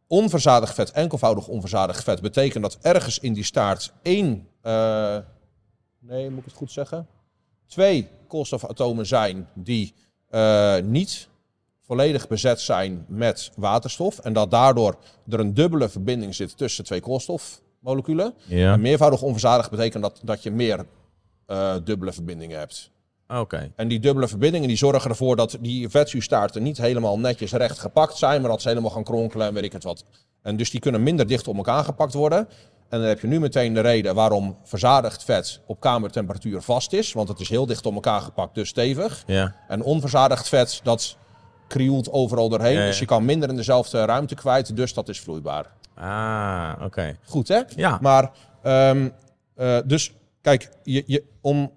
Onverzadigd 0.08 0.74
vet, 0.74 0.92
enkelvoudig 0.92 1.48
onverzadigd 1.48 2.04
vet, 2.04 2.22
betekent 2.22 2.64
dat 2.64 2.78
ergens 2.82 3.20
in 3.20 3.34
die 3.34 3.44
staart 3.44 3.94
één, 4.02 4.48
eh, 4.62 5.18
nee, 6.00 6.30
moet 6.30 6.40
ik 6.40 6.46
het 6.46 6.54
goed 6.54 6.72
zeggen? 6.72 7.08
Twee 7.68 8.08
koolstofatomen 8.28 9.06
zijn 9.06 9.48
die 9.54 9.94
eh, 10.30 10.78
niet 10.78 11.30
volledig 11.82 12.28
bezet 12.28 12.60
zijn 12.60 13.06
met 13.08 13.52
waterstof. 13.56 14.20
En 14.20 14.34
dat 14.34 14.52
daardoor 14.52 14.98
er 15.30 15.40
een 15.40 15.54
dubbele 15.54 15.90
verbinding 15.90 16.36
zit 16.36 16.58
tussen 16.58 16.84
twee 16.84 17.02
koolstofmoleculen. 17.02 18.34
Ja. 18.48 18.74
En 18.74 18.82
meervoudig 18.82 19.22
onverzadigd 19.22 19.70
betekent 19.70 20.04
dat, 20.04 20.20
dat 20.24 20.44
je 20.44 20.52
meer 20.52 20.86
eh, 21.46 21.76
dubbele 21.84 22.14
verbindingen 22.14 22.60
hebt. 22.60 22.92
Oké. 23.34 23.72
En 23.76 23.88
die 23.88 24.00
dubbele 24.00 24.28
verbindingen 24.28 24.68
die 24.68 24.78
zorgen 24.78 25.10
ervoor 25.10 25.36
dat 25.36 25.58
die 25.62 25.90
vetzuurstaarten 25.90 26.64
niet 26.64 26.78
helemaal 26.78 27.20
netjes 27.20 27.52
recht 27.52 27.80
gepakt 27.80 28.18
zijn, 28.18 28.42
maar 28.42 28.50
dat 28.50 28.62
ze 28.62 28.68
helemaal 28.68 28.90
gaan 28.90 29.04
kronkelen 29.04 29.48
en 29.48 29.54
weet 29.54 29.64
ik 29.64 29.72
het 29.72 29.84
wat. 29.84 30.04
En 30.42 30.58
dus 30.58 30.72
die 30.72 30.80
kunnen 30.80 31.04
minder 31.04 31.28
dicht 31.28 31.48
op 31.48 31.56
elkaar 31.56 31.84
gepakt 31.84 32.14
worden. 32.14 32.48
En 32.90 33.00
dan 33.00 33.08
heb 33.08 33.20
je 33.20 33.28
nu 33.28 33.40
meteen 33.40 33.74
de 33.74 33.80
reden 33.80 34.16
waarom 34.16 34.58
verzadigd 34.64 35.24
vet 35.24 35.62
op 35.66 35.80
kamertemperatuur 35.80 36.62
vast 36.62 36.94
is. 36.94 37.14
Want 37.14 37.28
het 37.28 37.40
is 37.40 37.50
heel 37.50 37.66
dicht 37.66 37.86
op 37.86 37.94
elkaar 37.94 38.22
gepakt, 38.22 38.56
dus 38.56 38.70
stevig. 38.70 39.24
Ja. 39.26 39.56
En 39.68 39.82
onverzadigd 39.84 40.50
vet, 40.50 40.80
dat 40.84 41.18
krioelt 41.68 42.12
overal 42.12 42.50
doorheen. 42.50 42.74
Ja, 42.74 42.80
ja. 42.80 42.86
Dus 42.86 43.00
je 43.00 43.06
kan 43.06 43.26
minder 43.26 43.50
in 43.50 43.56
dezelfde 43.56 44.06
ruimte 44.06 44.36
kwijt, 44.36 44.76
dus 44.76 44.94
dat 44.94 45.10
is 45.10 45.20
vloeibaar. 45.20 45.66
Ah, 45.96 46.74
oké. 46.84 47.18
Goed 47.26 47.48
hè? 47.48 47.62
Ja. 47.76 47.98
Maar, 48.02 48.32
ehm, 48.62 49.10
eh, 49.56 49.78
dus 49.86 50.14
kijk, 50.42 50.70
je, 50.84 51.04
je, 51.06 51.24
om 51.42 51.72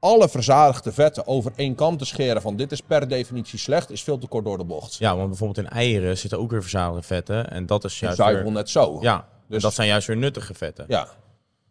alle 0.00 0.28
verzadigde 0.28 0.92
vetten 0.92 1.26
over 1.26 1.52
één 1.56 1.74
kam 1.74 1.96
te 1.96 2.04
scheren 2.04 2.42
van 2.42 2.56
dit 2.56 2.72
is 2.72 2.80
per 2.80 3.08
definitie 3.08 3.58
slecht, 3.58 3.90
is 3.90 4.02
veel 4.02 4.18
te 4.18 4.26
kort 4.26 4.44
door 4.44 4.58
de 4.58 4.64
bocht. 4.64 4.94
Ja, 4.94 5.16
want 5.16 5.28
bijvoorbeeld 5.28 5.66
in 5.66 5.72
eieren 5.72 6.18
zitten 6.18 6.38
ook 6.38 6.50
weer 6.50 6.60
verzadigde 6.62 7.02
vetten. 7.02 7.50
En 7.50 7.66
dat 7.66 7.84
is 7.84 8.00
juist 8.00 8.16
zuivel 8.16 8.42
weer... 8.44 8.52
net 8.52 8.70
zo. 8.70 8.98
Ja, 9.00 9.28
Dus- 9.48 9.62
dat 9.62 9.74
zijn 9.74 9.88
juist 9.88 10.06
weer 10.06 10.16
nuttige 10.16 10.54
vetten. 10.54 10.84
Ja. 10.88 11.08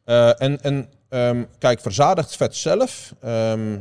Eh, 0.03 0.41
en 0.41 0.61
en 0.61 0.89
ehm, 1.09 1.43
kijk, 1.57 1.79
verzadigd 1.81 2.35
vet 2.35 2.55
zelf. 2.55 3.13
ehm, 3.21 3.77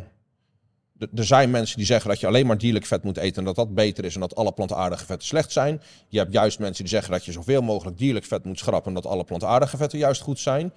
er 1.15 1.25
zijn 1.25 1.51
mensen 1.51 1.77
die 1.77 1.87
zeggen 1.87 2.11
dat 2.11 2.21
je 2.21 2.27
alleen 2.27 2.47
maar 2.47 2.59
dierlijk 2.59 2.87
vet 2.87 3.03
moet 3.03 3.17
eten 3.17 3.37
en 3.39 3.45
dat 3.45 3.57
dat 3.57 3.75
beter 3.75 4.05
is 4.05 4.15
en 4.15 4.21
dat 4.21 4.35
alle 4.37 4.53
plantaardige 4.53 5.05
vetten 5.05 5.27
slecht 5.29 5.53
zijn. 5.53 5.83
Je 6.09 6.19
hebt 6.19 6.33
juist 6.33 6.59
mensen 6.59 6.85
die 6.85 6.93
zeggen 6.93 7.13
dat 7.13 7.25
je 7.25 7.33
zoveel 7.33 7.61
mogelijk 7.63 7.99
dierlijk 7.99 8.25
vet 8.25 8.45
moet 8.45 8.59
schrappen 8.59 8.95
en 8.95 9.03
dat 9.03 9.13
alle 9.13 9.25
plantaardige 9.25 9.77
vetten 9.77 9.99
juist 9.99 10.23
goed 10.23 10.39
zijn. 10.39 10.73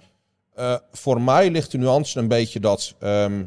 Eh, 0.54 0.74
voor 0.92 1.20
mij 1.20 1.50
ligt 1.50 1.70
de 1.70 1.78
nuance 1.78 2.18
een 2.18 2.28
beetje 2.28 2.60
dat 2.60 2.94
ehm, 2.98 3.44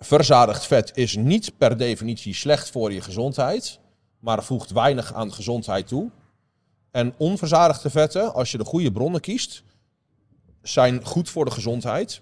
verzadigd 0.00 0.66
vet 0.66 0.90
is 0.94 1.16
niet 1.16 1.58
per 1.58 1.76
definitie 1.76 2.34
slecht 2.34 2.70
voor 2.70 2.92
je 2.92 3.00
gezondheid, 3.00 3.78
maar 4.18 4.44
voegt 4.44 4.70
weinig 4.70 5.14
aan 5.14 5.32
gezondheid 5.32 5.88
toe. 5.88 6.10
En 6.90 7.14
onverzadigde 7.16 7.90
vetten, 7.90 8.34
als 8.34 8.50
je 8.50 8.58
de 8.58 8.64
goede 8.64 8.92
bronnen 8.92 9.20
kiest, 9.20 9.62
zijn 10.62 11.04
goed 11.04 11.30
voor 11.30 11.44
de 11.44 11.50
gezondheid. 11.50 12.20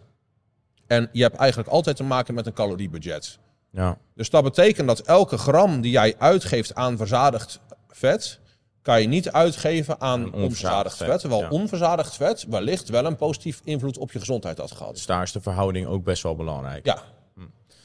En 0.87 1.09
je 1.13 1.23
hebt 1.23 1.37
eigenlijk 1.37 1.71
altijd 1.71 1.97
te 1.97 2.05
maken 2.05 2.35
met 2.35 2.47
een 2.47 2.53
caloriebudget. 2.53 3.39
Ja. 3.71 3.99
Dus 4.15 4.31
dat 4.31 4.43
betekent 4.43 4.87
dat 4.87 5.01
elke 5.01 5.39
gram 5.39 5.81
die 5.81 5.91
jij 5.91 6.15
uitgeeft 6.19 6.75
aan 6.75 6.97
verzadigd 6.97 7.61
vet, 7.89 8.41
kan 8.83 9.01
je 9.01 9.09
niet 9.09 9.31
uitgeven 9.31 10.01
aan 10.01 10.21
onverzadigd 10.21 10.45
onverzadigd 10.45 10.97
vet, 10.97 11.09
vet. 11.09 11.21
Terwijl 11.21 11.43
ja. 11.43 11.49
onverzadigd 11.49 12.17
vet 12.17 12.45
wellicht 12.49 12.89
wel 12.89 13.05
een 13.05 13.17
positief 13.17 13.61
invloed 13.65 13.99
op 13.99 14.13
je 14.13 14.19
gezondheid 14.19 14.59
had 14.59 14.73
gehad. 14.73 14.95
Dus 14.95 15.07
daar 15.07 15.23
is 15.23 15.33
de 15.33 15.41
verhouding 15.41 15.87
ook 15.87 16.05
best 16.05 16.23
wel 16.23 16.37
belangrijk. 16.37 16.87
Ja. 16.87 17.03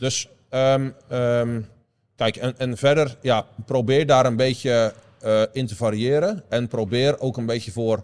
Dus 0.04 0.28
ehm, 0.50 0.89
ehm, 1.08 1.62
kijk, 2.16 2.36
en, 2.36 2.58
en 2.58 2.78
verder, 2.78 3.18
ja, 3.22 3.46
probeer 3.66 4.06
daar 4.06 4.26
een 4.26 4.36
beetje 4.36 4.94
eh, 5.20 5.42
in 5.52 5.68
te 5.68 5.76
variëren. 5.76 6.44
En 6.50 6.68
probeer 6.68 7.20
ook 7.20 7.38
een 7.38 7.46
beetje 7.46 7.72
voor 7.72 8.04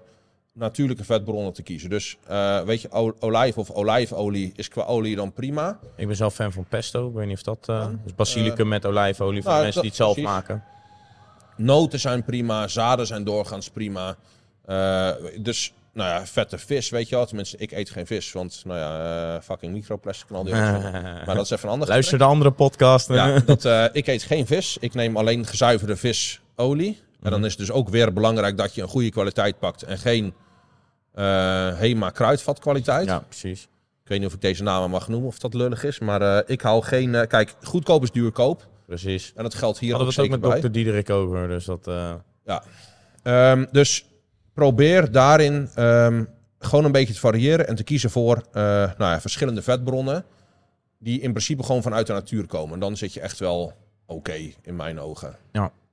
natuurlijke 0.54 1.04
vetbronnen 1.04 1.54
te 1.54 1.62
kiezen. 1.62 1.90
Dus 1.90 2.18
eh, 2.28 2.62
weet 2.62 2.82
je, 2.82 3.16
olijf 3.20 3.58
of 3.58 3.72
olijfolie 3.72 4.52
is 4.56 4.68
qua 4.68 4.84
olie 4.84 5.16
dan 5.16 5.34
prima. 5.34 5.80
Ik 5.96 6.08
ben 6.08 6.16
zelf 6.16 6.34
fan 6.34 6.52
van 6.52 6.66
pesto. 6.70 7.08
Ik 7.08 7.14
weet 7.14 7.28
niet 7.28 7.36
of 7.36 7.44
dat... 7.44 7.70
eh 7.70 7.88
dus 8.04 8.16
basilicum 8.16 8.68
met 8.68 8.86
olijfolie 8.86 9.42
voor 9.42 9.52
nou, 9.52 9.64
mensen 9.64 9.82
die 9.82 9.90
het 9.90 10.00
zelf 10.00 10.14
precies. 10.14 10.32
maken. 10.32 10.64
Noten 11.58 12.00
zijn 12.00 12.24
prima, 12.24 12.68
zaden 12.68 13.08
zijn 13.08 13.24
doorgaans 13.24 13.70
prima. 13.70 14.16
Dus, 15.42 15.74
nou 16.00 16.12
ja, 16.12 16.26
vette 16.26 16.58
vis, 16.58 16.90
weet 16.90 17.10
je 17.10 17.16
wel. 17.16 17.26
Tenminste, 17.26 17.58
ik 17.58 17.72
eet 17.72 17.90
geen 17.90 18.08
vis, 18.08 18.32
want, 18.32 18.62
nou 18.66 18.80
ja, 18.80 19.36
eh, 19.36 19.42
fucking 19.42 19.74
microplastic 19.74 20.30
en 20.30 20.36
al 20.36 20.44
die. 20.44 20.54
Maar 21.26 21.36
dat 21.36 21.44
is 21.44 21.50
even 21.50 21.66
een 21.66 21.74
ander 21.74 21.88
Luister 21.88 22.18
de 22.18 22.24
andere 22.24 22.52
podcast. 22.52 23.08
Ja, 23.08 23.40
dat, 23.40 23.66
eh, 23.66 23.86
ik 23.92 24.08
eet 24.08 24.24
geen 24.24 24.48
vis. 24.48 24.78
Ik 24.80 24.94
neem 24.94 25.18
alleen 25.18 25.46
gezuiverde 25.46 25.96
visolie. 25.96 27.02
En 27.22 27.32
dan 27.32 27.46
is 27.46 27.52
het 27.52 27.60
dus 27.60 27.72
ook 27.72 27.90
weer 27.90 28.14
belangrijk 28.14 28.58
dat 28.58 28.76
je 28.76 28.82
een 28.82 28.88
goede 28.88 29.10
kwaliteit 29.10 29.60
pakt 29.60 29.84
en 29.84 29.98
geen 29.98 30.34
eh 31.14 31.78
Hema 31.78 32.10
kruidvat 32.10 32.60
kwaliteit. 32.60 33.08
Ja, 33.08 33.20
precies. 33.20 33.62
Ik 34.04 34.08
weet 34.08 34.20
niet 34.20 34.28
of 34.28 34.34
ik 34.34 34.42
deze 34.42 34.64
namen 34.64 34.90
mag 34.90 35.08
noemen 35.08 35.28
of 35.28 35.40
dat 35.40 35.54
lullig 35.54 35.84
is, 35.84 36.00
maar 36.00 36.50
ik 36.50 36.62
hou 36.62 36.84
geen... 36.84 37.28
kijk, 37.28 37.56
goedkoop 37.62 38.04
is 38.04 38.12
duurkoop. 38.12 38.68
Precies. 38.86 39.34
En 39.36 39.44
dat 39.44 39.54
geldt 39.54 39.80
hier 39.80 39.90
Hadden 39.90 40.08
ook 40.08 40.16
we 40.16 40.22
het 40.22 40.32
ook 40.32 40.40
met 40.40 40.52
dokter 40.52 40.72
Diederik 40.72 41.10
over, 41.10 41.48
dus 41.48 41.66
dat... 41.66 41.92
Ja. 42.46 42.64
Ehm, 43.24 43.66
dus 43.72 44.06
probeer 44.60 45.12
daarin 45.12 45.70
ehm, 45.76 46.24
gewoon 46.60 46.86
een 46.86 46.92
beetje 46.92 47.14
te 47.14 47.20
variëren 47.20 47.68
en 47.68 47.76
te 47.76 47.84
kiezen 47.84 48.10
voor 48.10 48.36
eh, 48.52 48.64
nou 48.64 48.96
ja, 49.12 49.22
verschillende 49.22 49.62
vetbronnen 49.62 50.26
die 51.00 51.22
in 51.22 51.32
principe 51.32 51.64
gewoon 51.64 51.82
vanuit 51.82 52.08
de 52.08 52.14
natuur 52.14 52.46
komen. 52.48 52.74
En 52.74 52.80
dan 52.80 52.98
zit 52.98 53.14
je 53.14 53.20
echt 53.20 53.40
wel 53.40 53.74
oké 54.06 54.34
in 54.62 54.76
mijn 54.76 55.00
ogen. 55.00 55.36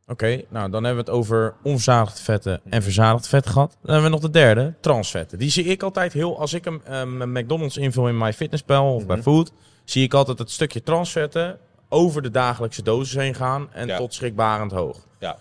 Oké, 0.08 0.42
nou 0.48 0.70
dan 0.70 0.84
hebben 0.84 1.04
we 1.04 1.10
het 1.10 1.18
over 1.20 1.54
onverzadigd 1.62 2.20
vetten 2.20 2.60
en 2.68 2.82
verzadigd 2.82 3.28
vet 3.28 3.46
gehad. 3.46 3.76
Dan 3.82 3.92
hebben 3.92 4.10
we 4.10 4.16
nog 4.16 4.20
de 4.24 4.38
derde, 4.38 4.74
transvetten. 4.80 5.38
Die 5.38 5.50
zie 5.50 5.64
ik 5.64 5.82
altijd 5.82 6.12
heel, 6.12 6.38
als 6.40 6.52
ik 6.52 6.64
hem 6.64 6.80
eh, 6.84 7.04
met 7.04 7.28
McDonald's 7.28 7.76
invul 7.76 8.08
in 8.08 8.18
mijn 8.18 8.32
fitnesspal 8.34 8.94
of 8.94 9.06
bij 9.06 9.16
Mhm. 9.16 9.24
food, 9.24 9.52
zie 9.84 10.02
ik 10.04 10.14
altijd 10.14 10.38
het 10.38 10.50
stukje 10.50 10.82
transvetten 10.82 11.58
over 11.88 12.22
de 12.22 12.30
dagelijkse 12.30 12.82
dosis 12.82 13.14
heen 13.16 13.34
gaan 13.34 13.68
en 13.72 13.86
Ja. 13.86 13.96
tot 13.96 14.14
schrikbarend 14.14 14.72
hoog. 14.72 15.06
Ja. 15.18 15.36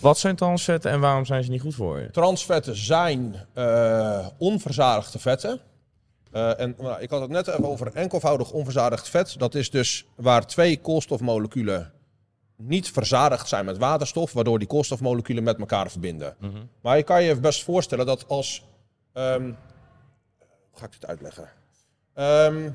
Wat 0.00 0.18
zijn 0.18 0.36
transvetten 0.36 0.90
en 0.90 1.00
waarom 1.00 1.24
zijn 1.24 1.44
ze 1.44 1.50
niet 1.50 1.60
goed 1.60 1.74
voor 1.74 2.00
je? 2.00 2.10
Transvetten 2.10 2.76
zijn 2.76 3.46
eh, 3.52 4.26
onverzadigde 4.38 5.18
vetten. 5.18 5.60
Eh, 6.32 6.60
en 6.60 6.74
nou, 6.78 7.00
ik 7.00 7.10
had 7.10 7.20
het 7.20 7.30
net 7.30 7.46
even 7.46 7.64
over 7.64 7.90
enkelvoudig 7.94 8.50
onverzadigd 8.50 9.08
vet. 9.08 9.38
Dat 9.38 9.54
is 9.54 9.70
dus 9.70 10.06
waar 10.16 10.46
twee 10.46 10.80
koolstofmoleculen 10.80 11.92
niet 12.56 12.90
verzadigd 12.90 13.48
zijn 13.48 13.64
met 13.64 13.78
waterstof, 13.78 14.32
waardoor 14.32 14.58
die 14.58 14.68
koolstofmoleculen 14.68 15.42
met 15.42 15.58
elkaar 15.58 15.90
verbinden. 15.90 16.36
Maar 16.80 16.96
je 16.96 17.02
kan 17.02 17.22
je 17.22 17.36
best 17.36 17.64
voorstellen 17.64 18.06
dat 18.06 18.28
als. 18.28 18.64
ehm, 19.12 19.44
hoe 20.70 20.78
ga 20.78 20.84
ik 20.84 20.92
dit 20.92 21.06
uitleggen? 21.06 21.48
Ehm, 22.14 22.70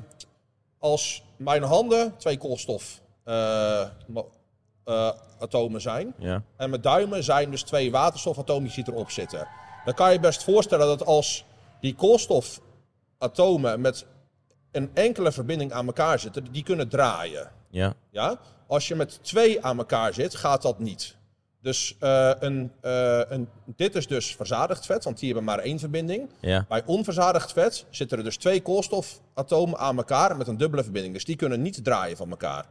als 0.78 1.24
mijn 1.36 1.62
handen 1.62 2.16
twee 2.16 2.38
koolstof 2.38 3.00
eh, 3.24 3.88
eh, 4.84 5.10
atomen 5.38 5.80
zijn. 5.80 6.14
Ja. 6.18 6.42
En 6.56 6.70
mijn 6.70 6.82
duimen 6.82 7.24
zijn 7.24 7.50
dus 7.50 7.62
twee 7.62 7.90
waterstofatomen 7.90 8.70
die 8.74 8.84
erop 8.86 9.10
zitten. 9.10 9.48
Dan 9.84 9.94
kan 9.94 10.12
je 10.12 10.20
best 10.20 10.44
voorstellen 10.44 10.86
dat 10.86 11.06
als 11.06 11.44
die 11.80 11.94
koolstofatomen 11.94 13.80
met 13.80 14.06
een 14.72 14.90
enkele 14.94 15.32
verbinding 15.32 15.72
aan 15.72 15.86
elkaar 15.86 16.18
zitten, 16.18 16.52
die 16.52 16.62
kunnen 16.62 16.88
draaien. 16.88 17.50
Ja. 17.70 17.94
Ja? 18.10 18.38
Als 18.66 18.88
je 18.88 18.94
met 18.94 19.18
twee 19.22 19.64
aan 19.64 19.78
elkaar 19.78 20.14
zit, 20.14 20.34
gaat 20.34 20.62
dat 20.62 20.78
niet. 20.78 21.16
Dus 21.64 21.96
eh, 22.00 22.30
een, 22.38 22.72
eh, 22.80 23.20
een, 23.28 23.48
dit 23.64 23.94
is 23.94 24.06
dus 24.06 24.36
verzadigd 24.36 24.86
vet, 24.86 25.04
want 25.04 25.18
die 25.18 25.26
hebben 25.26 25.44
maar 25.44 25.58
één 25.58 25.78
verbinding. 25.78 26.30
Ja. 26.40 26.64
Bij 26.68 26.82
onverzadigd 26.86 27.52
vet 27.52 27.86
zitten 27.90 28.18
er 28.18 28.24
dus 28.24 28.36
twee 28.36 28.62
koolstofatomen 28.62 29.78
aan 29.78 29.96
elkaar 29.96 30.36
met 30.36 30.48
een 30.48 30.56
dubbele 30.56 30.82
verbinding. 30.82 31.14
Dus 31.14 31.24
die 31.24 31.36
kunnen 31.36 31.62
niet 31.62 31.84
draaien 31.84 32.16
van 32.16 32.30
elkaar. 32.30 32.66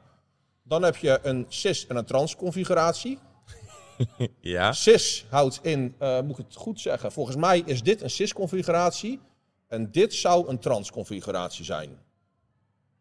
Dan 0.63 0.84
heb 0.84 0.95
je 0.95 1.19
een 1.23 1.45
cis- 1.47 1.88
en 1.88 1.95
een 1.95 2.06
trans 2.06 2.36
configuratie. 2.36 3.19
Ja. 4.41 4.73
Cis 4.73 5.26
houdt 5.30 5.60
in, 5.62 5.95
eh, 5.99 6.21
moet 6.21 6.39
ik 6.39 6.45
het 6.45 6.56
goed 6.56 6.80
zeggen, 6.80 7.12
volgens 7.12 7.36
mij 7.36 7.63
is 7.65 7.82
dit 7.84 8.02
een 8.02 8.10
cis-configuratie. 8.10 9.19
En 9.67 9.91
dit 9.91 10.13
zou 10.13 10.49
een 10.49 10.60
trans-configuratie 10.60 11.65
zijn. 11.65 11.97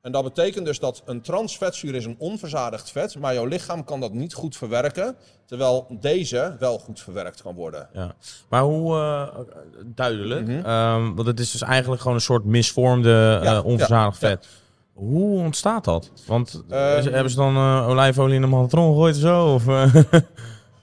En 0.01 0.13
dat 0.13 0.25
betekent 0.25 0.65
dus 0.67 0.79
dat 0.79 1.03
een 1.05 1.21
transvetzuur 1.21 1.95
is 1.95 2.05
een 2.05 2.17
onverzadigd 2.19 2.91
vet, 2.91 3.19
maar 3.19 3.35
jouw 3.35 3.45
lichaam 3.45 3.85
kan 3.85 4.01
dat 4.01 4.13
niet 4.13 4.35
goed 4.35 4.57
verwerken, 4.57 5.17
terwijl 5.45 5.87
deze 6.01 6.57
wel 6.59 6.79
goed 6.79 7.01
verwerkt 7.01 7.43
kan 7.43 7.55
worden. 7.55 7.89
Ja. 7.93 8.15
Maar 8.49 8.63
hoe 8.63 8.97
eh, 8.97 9.39
duidelijk? 9.87 10.47
Mhm. 10.47 10.65
Ehm, 10.65 11.15
want 11.15 11.27
het 11.27 11.41
is 11.41 11.51
dus 11.51 11.63
eigenlijk 11.63 12.01
gewoon 12.01 12.17
een 12.17 12.23
soort 12.23 12.45
misvormde 12.45 13.41
eh, 13.43 13.65
onverzadigd 13.65 14.21
ja, 14.21 14.29
ja. 14.29 14.39
Hoe 15.09 15.39
ontstaat 15.39 15.85
dat? 15.85 16.11
Want 16.27 16.63
Ehm, 16.69 16.99
is- 16.99 17.05
hebben 17.05 17.31
ze 17.31 17.37
dan 17.37 17.57
eh, 17.57 17.89
olijfolie 17.89 18.35
in 18.35 18.41
de 18.41 18.47
magnetron 18.47 18.89
gegooid 18.93 19.15
of 19.15 19.21
zo? 19.21 19.55
Of, 19.55 19.69
eh? 19.69 19.95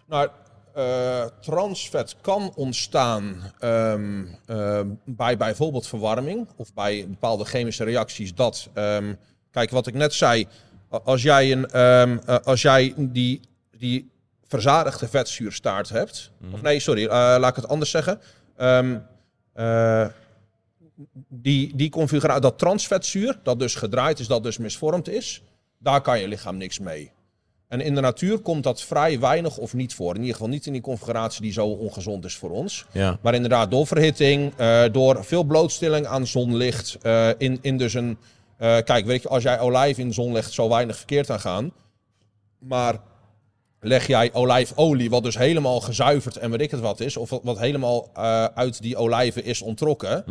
Nou, 0.07 0.29
eh, 0.73 1.25
transvet 1.41 2.15
kan 2.21 2.51
ontstaan 2.55 3.35
ehm, 3.59 4.25
ehm, 4.45 4.87
bij 5.05 5.37
bijvoorbeeld 5.37 5.87
verwarming 5.87 6.47
of 6.55 6.73
bij 6.73 7.05
bepaalde 7.09 7.45
chemische 7.45 7.83
reacties. 7.83 8.35
Dat, 8.35 8.69
ehm, 8.73 9.13
kijk, 9.51 9.69
wat 9.69 9.87
ik 9.87 9.93
net 9.93 10.13
zei, 10.13 10.47
als 11.03 11.21
jij, 11.21 11.51
een, 11.51 11.67
ehm, 11.69 12.17
eh, 12.25 12.37
als 12.43 12.61
jij 12.61 12.93
die, 12.97 13.39
die 13.77 14.11
verzadigde 14.47 15.07
vetzuurstaart 15.07 15.89
hebt, 15.89 16.31
of 16.53 16.61
nee, 16.61 16.79
sorry, 16.79 17.03
eh, 17.03 17.09
laat 17.09 17.49
ik 17.49 17.55
het 17.55 17.67
anders 17.67 17.91
zeggen. 17.91 18.19
Ehm, 18.57 18.97
eh, 19.53 20.05
die, 21.27 21.75
die 21.75 21.89
configuratie, 21.89 22.41
dat 22.41 22.57
transvetzuur, 22.59 23.39
dat 23.43 23.59
dus 23.59 23.75
gedraaid 23.75 24.19
is, 24.19 24.27
dat 24.27 24.43
dus 24.43 24.57
misvormd 24.57 25.09
is, 25.09 25.43
daar 25.77 26.01
kan 26.01 26.19
je 26.19 26.27
lichaam 26.27 26.57
niks 26.57 26.79
mee. 26.79 27.11
En 27.67 27.81
in 27.81 27.95
de 27.95 28.01
natuur 28.01 28.39
komt 28.39 28.63
dat 28.63 28.81
vrij 28.81 29.19
weinig 29.19 29.57
of 29.57 29.73
niet 29.73 29.93
voor. 29.93 30.13
In 30.13 30.19
ieder 30.19 30.35
geval 30.35 30.49
niet 30.49 30.65
in 30.65 30.73
die 30.73 30.81
configuratie 30.81 31.41
die 31.41 31.51
zo 31.51 31.67
ongezond 31.67 32.25
is 32.25 32.35
voor 32.35 32.49
ons. 32.51 32.85
ja. 32.91 33.19
Maar 33.21 33.33
inderdaad, 33.33 33.71
door 33.71 33.87
verhitting, 33.87 34.53
eh, 34.57 34.83
door 34.91 35.25
veel 35.25 35.43
blootstilling 35.43 36.05
aan 36.05 36.27
zonlicht. 36.27 36.97
eh, 37.01 37.29
in, 37.37 37.59
in 37.61 37.77
dus 37.77 37.93
een. 37.93 38.17
eh, 38.57 38.77
kijk, 38.83 39.05
weet 39.05 39.21
je, 39.21 39.27
als 39.29 39.43
jij 39.43 39.59
olijf 39.59 39.97
in 39.97 40.13
zonlicht 40.13 40.51
zo 40.53 40.69
weinig 40.69 40.97
verkeerd 40.97 41.29
aan 41.29 41.39
gaan. 41.39 41.71
Maar 42.59 42.99
leg 43.79 44.07
jij 44.07 44.33
olijfolie, 44.33 45.09
wat 45.09 45.23
dus 45.23 45.37
helemaal 45.37 45.79
gezuiverd 45.81 46.37
en 46.37 46.51
weet 46.51 46.61
ik 46.61 46.71
het 46.71 46.79
wat 46.79 46.99
is. 46.99 47.17
Of 47.17 47.29
wat, 47.29 47.43
wat 47.43 47.59
helemaal 47.59 48.09
uit 48.55 48.81
die 48.81 48.97
olijven 48.97 49.43
is 49.43 49.61
ontrokken. 49.61 50.23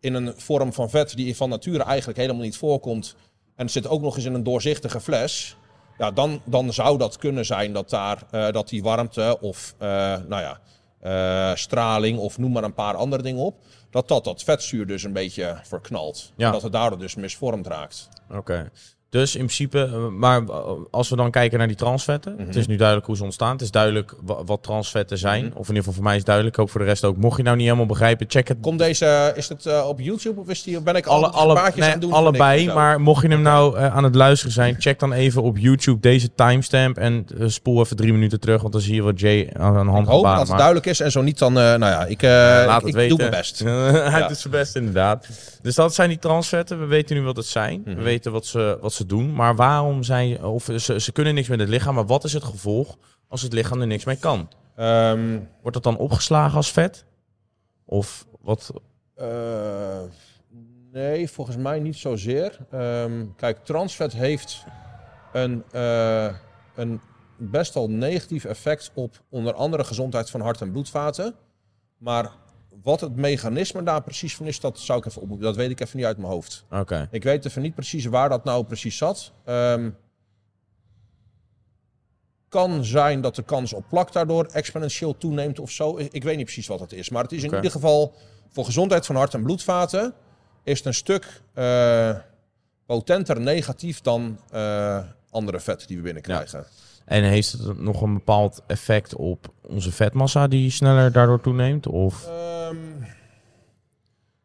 In 0.00 0.14
een 0.14 0.32
vorm 0.36 0.72
van 0.72 0.90
vet 0.90 1.16
die 1.16 1.36
van 1.36 1.48
nature 1.48 1.82
eigenlijk 1.82 2.18
helemaal 2.18 2.42
niet 2.42 2.56
voorkomt. 2.56 3.16
En 3.56 3.64
het 3.64 3.72
zit 3.72 3.86
ook 3.86 4.00
nog 4.00 4.16
eens 4.16 4.24
in 4.24 4.34
een 4.34 4.42
doorzichtige 4.42 5.00
fles. 5.00 5.56
Ja, 5.98 6.10
dan, 6.10 6.40
dan 6.44 6.72
zou 6.72 6.98
dat 6.98 7.16
kunnen 7.16 7.44
zijn 7.44 7.72
dat, 7.72 7.90
daar, 7.90 8.22
eh, 8.30 8.50
dat 8.50 8.68
die 8.68 8.82
warmte 8.82 9.38
of 9.40 9.74
eh, 9.78 9.88
nou 10.28 10.42
ja, 10.42 10.60
eh, 11.00 11.56
straling 11.56 12.18
of 12.18 12.38
noem 12.38 12.52
maar 12.52 12.64
een 12.64 12.74
paar 12.74 12.94
andere 12.94 13.22
dingen 13.22 13.44
op. 13.44 13.56
Dat 13.90 14.08
dat, 14.08 14.24
dat 14.24 14.42
vetzuur 14.42 14.86
dus 14.86 15.02
een 15.02 15.12
beetje 15.12 15.60
verknalt. 15.62 16.32
Ja. 16.36 16.46
En 16.46 16.52
dat 16.52 16.62
het 16.62 16.72
daardoor 16.72 16.98
dus 16.98 17.14
misvormd 17.14 17.66
raakt. 17.66 18.08
Oké. 18.30 18.70
Dus 19.10 19.32
in 19.36 19.44
principe, 19.44 19.82
eh, 19.84 20.06
maar 20.08 20.42
eh, 20.42 20.58
als 20.90 21.08
we 21.08 21.16
dan 21.16 21.30
kijken 21.30 21.58
naar 21.58 21.66
die 21.66 21.76
transvetten, 21.76 22.34
Mhm. 22.36 22.46
het 22.46 22.56
is 22.56 22.66
nu 22.66 22.76
duidelijk 22.76 23.06
hoe 23.06 23.16
ze 23.16 23.22
ontstaan. 23.24 23.52
Het 23.52 23.60
is 23.60 23.70
duidelijk 23.70 24.14
wa- 24.22 24.44
wat 24.44 24.62
transvetten 24.62 25.18
zijn. 25.18 25.44
Mhm. 25.44 25.52
Of 25.56 25.60
in 25.62 25.66
ieder 25.68 25.76
geval 25.76 25.92
voor 25.92 26.02
mij 26.02 26.12
is 26.12 26.18
het 26.18 26.26
duidelijk. 26.26 26.56
Hoop 26.56 26.70
voor 26.70 26.80
de 26.80 26.86
rest 26.86 27.04
ook. 27.04 27.16
Mocht 27.16 27.36
je 27.36 27.42
nou 27.42 27.56
niet 27.56 27.64
helemaal 27.64 27.86
begrijpen, 27.86 28.26
check 28.28 28.48
het. 28.48 28.56
Komt 28.60 28.78
deze, 28.78 29.32
is 29.36 29.48
het 29.48 29.66
eh, 29.66 29.88
op 29.88 30.00
YouTube 30.00 30.40
of 30.40 30.48
is 30.48 30.62
die, 30.62 30.80
ben 30.82 30.94
ik 30.96 31.06
Alle, 31.06 31.28
alle, 31.28 31.70
nee, 31.76 31.92
aan 31.92 32.00
doen? 32.00 32.12
allebei, 32.12 32.60
niks 32.62 32.74
maar 32.74 33.00
mocht 33.00 33.22
je 33.22 33.28
hem 33.28 33.42
nou 33.42 33.76
eh, 33.76 33.96
aan 33.96 34.04
het 34.04 34.14
luisteren 34.14 34.52
zijn, 34.52 34.76
check 34.78 34.98
dan 34.98 35.12
even 35.12 35.42
op 35.42 35.58
YouTube 35.58 36.00
deze 36.00 36.34
timestamp 36.34 36.96
en 36.98 37.26
eh, 37.38 37.48
spoel 37.48 37.80
even 37.82 37.96
drie 37.96 38.12
minuten 38.12 38.40
terug, 38.40 38.60
want 38.60 38.72
dan 38.72 38.82
zie 38.82 38.94
je 38.94 39.02
wat 39.02 39.20
Jay 39.20 39.50
aan 39.58 39.76
een 39.76 39.86
hand 39.88 40.06
Ik 40.06 40.12
hoop 40.12 40.24
dat 40.24 40.48
het 40.48 40.56
duidelijk 40.56 40.86
is 40.86 41.00
en 41.00 41.10
zo 41.10 41.22
niet 41.22 41.38
dan, 41.38 41.58
eh, 41.58 41.62
nou 41.62 41.78
ja, 41.92 42.04
ik, 42.04 42.22
eh, 42.22 42.30
Laat 42.30 42.68
ik, 42.80 42.86
het 42.86 42.88
ik 42.88 42.94
weten. 42.94 43.08
doe 43.08 43.18
mijn 43.18 43.30
best. 43.30 43.58
Hij 44.12 44.20
Ja. 44.20 44.28
doet 44.28 44.36
zijn 44.38 44.52
best, 44.52 44.76
inderdaad. 44.76 45.26
Dus 45.62 45.74
dat 45.74 45.94
zijn 45.94 46.08
die 46.08 46.18
transvetten. 46.18 46.80
We 46.80 46.86
weten 46.86 47.16
nu 47.16 47.22
wat 47.22 47.36
het 47.36 47.46
zijn. 47.46 47.82
Mhm. 47.84 47.96
We 47.96 48.02
weten 48.02 48.32
wat 48.32 48.46
ze, 48.46 48.78
wat 48.80 48.92
ze 48.92 48.97
doen. 49.06 49.34
Maar 49.34 49.56
waarom 49.56 50.02
zijn... 50.02 50.44
Of 50.44 50.68
ze, 50.76 51.00
ze 51.00 51.12
kunnen 51.12 51.34
niks 51.34 51.48
met 51.48 51.60
het 51.60 51.68
lichaam. 51.68 51.94
Maar 51.94 52.06
wat 52.06 52.24
is 52.24 52.32
het 52.32 52.44
gevolg 52.44 52.96
als 53.28 53.42
het 53.42 53.52
lichaam 53.52 53.80
er 53.80 53.86
niks 53.86 54.04
mee 54.04 54.16
kan? 54.16 54.48
Ehm, 54.76 55.38
Wordt 55.60 55.74
dat 55.74 55.82
dan 55.82 55.96
opgeslagen 55.96 56.56
als 56.56 56.72
vet? 56.72 57.04
Of 57.84 58.26
wat... 58.40 58.72
eh, 59.14 60.00
nee, 60.92 61.30
volgens 61.30 61.56
mij 61.56 61.78
niet 61.80 61.96
zozeer. 61.96 62.58
Ehm, 62.70 63.26
kijk, 63.36 63.64
transvet 63.64 64.12
heeft 64.12 64.64
een, 65.32 65.64
eh, 65.70 66.34
een 66.74 67.00
best 67.36 67.74
wel 67.74 67.90
negatief 67.90 68.44
effect 68.44 68.90
op 68.94 69.22
onder 69.28 69.54
andere 69.54 69.84
gezondheid 69.84 70.30
van 70.30 70.40
hart- 70.40 70.60
en 70.60 70.72
bloedvaten. 70.72 71.34
Maar 71.98 72.30
wat 72.82 73.00
het 73.00 73.16
mechanisme 73.16 73.82
daar 73.82 74.02
precies 74.02 74.36
van 74.36 74.46
is, 74.46 74.60
dat 74.60 74.78
zou 74.78 74.98
ik 74.98 75.06
even 75.06 75.22
op, 75.22 75.40
Dat 75.40 75.56
weet 75.56 75.70
ik 75.70 75.80
even 75.80 75.96
niet 75.96 76.06
uit 76.06 76.16
mijn 76.18 76.32
hoofd. 76.32 76.64
Oké. 76.70 77.08
Ik 77.10 77.22
weet 77.22 77.44
even 77.44 77.62
niet 77.62 77.74
precies 77.74 78.04
waar 78.04 78.28
dat 78.28 78.44
nou 78.44 78.64
precies 78.64 78.96
zat. 78.96 79.32
Ehm, 79.44 79.90
kan 82.48 82.84
zijn 82.84 83.20
dat 83.20 83.34
de 83.34 83.42
kans 83.42 83.72
op 83.72 83.84
plak 83.88 84.12
daardoor 84.12 84.44
exponentieel 84.44 85.16
toeneemt 85.16 85.58
of 85.58 85.70
zo. 85.70 85.98
Ik 85.98 86.22
weet 86.22 86.36
niet 86.36 86.44
precies 86.44 86.66
wat 86.66 86.80
het 86.80 86.92
is. 86.92 87.10
Maar 87.10 87.22
het 87.22 87.32
is 87.32 87.42
in 87.42 87.54
ieder 87.54 87.70
geval 87.70 88.14
voor 88.48 88.64
gezondheid 88.64 89.06
van 89.06 89.16
hart- 89.16 89.34
en 89.34 89.42
bloedvaten... 89.42 90.14
is 90.62 90.78
het 90.78 90.86
een 90.86 90.94
stuk 90.94 91.40
eh, 91.54 92.16
potenter 92.86 93.40
negatief 93.40 94.00
dan 94.00 94.38
eh, 94.50 94.98
andere 95.30 95.60
vetten 95.60 95.88
die 95.88 95.96
we 95.96 96.02
binnenkrijgen. 96.02 96.66
En 97.04 97.22
heeft 97.22 97.52
het 97.52 97.78
nog 97.78 98.02
een 98.02 98.14
bepaald 98.14 98.62
effect 98.66 99.14
op 99.14 99.52
onze 99.62 99.92
vetmassa 99.92 100.48
die 100.48 100.70
sneller 100.70 101.12
daardoor 101.12 101.40
toeneemt? 101.40 101.86
Of... 101.86 102.26
Ehm, 102.26 102.57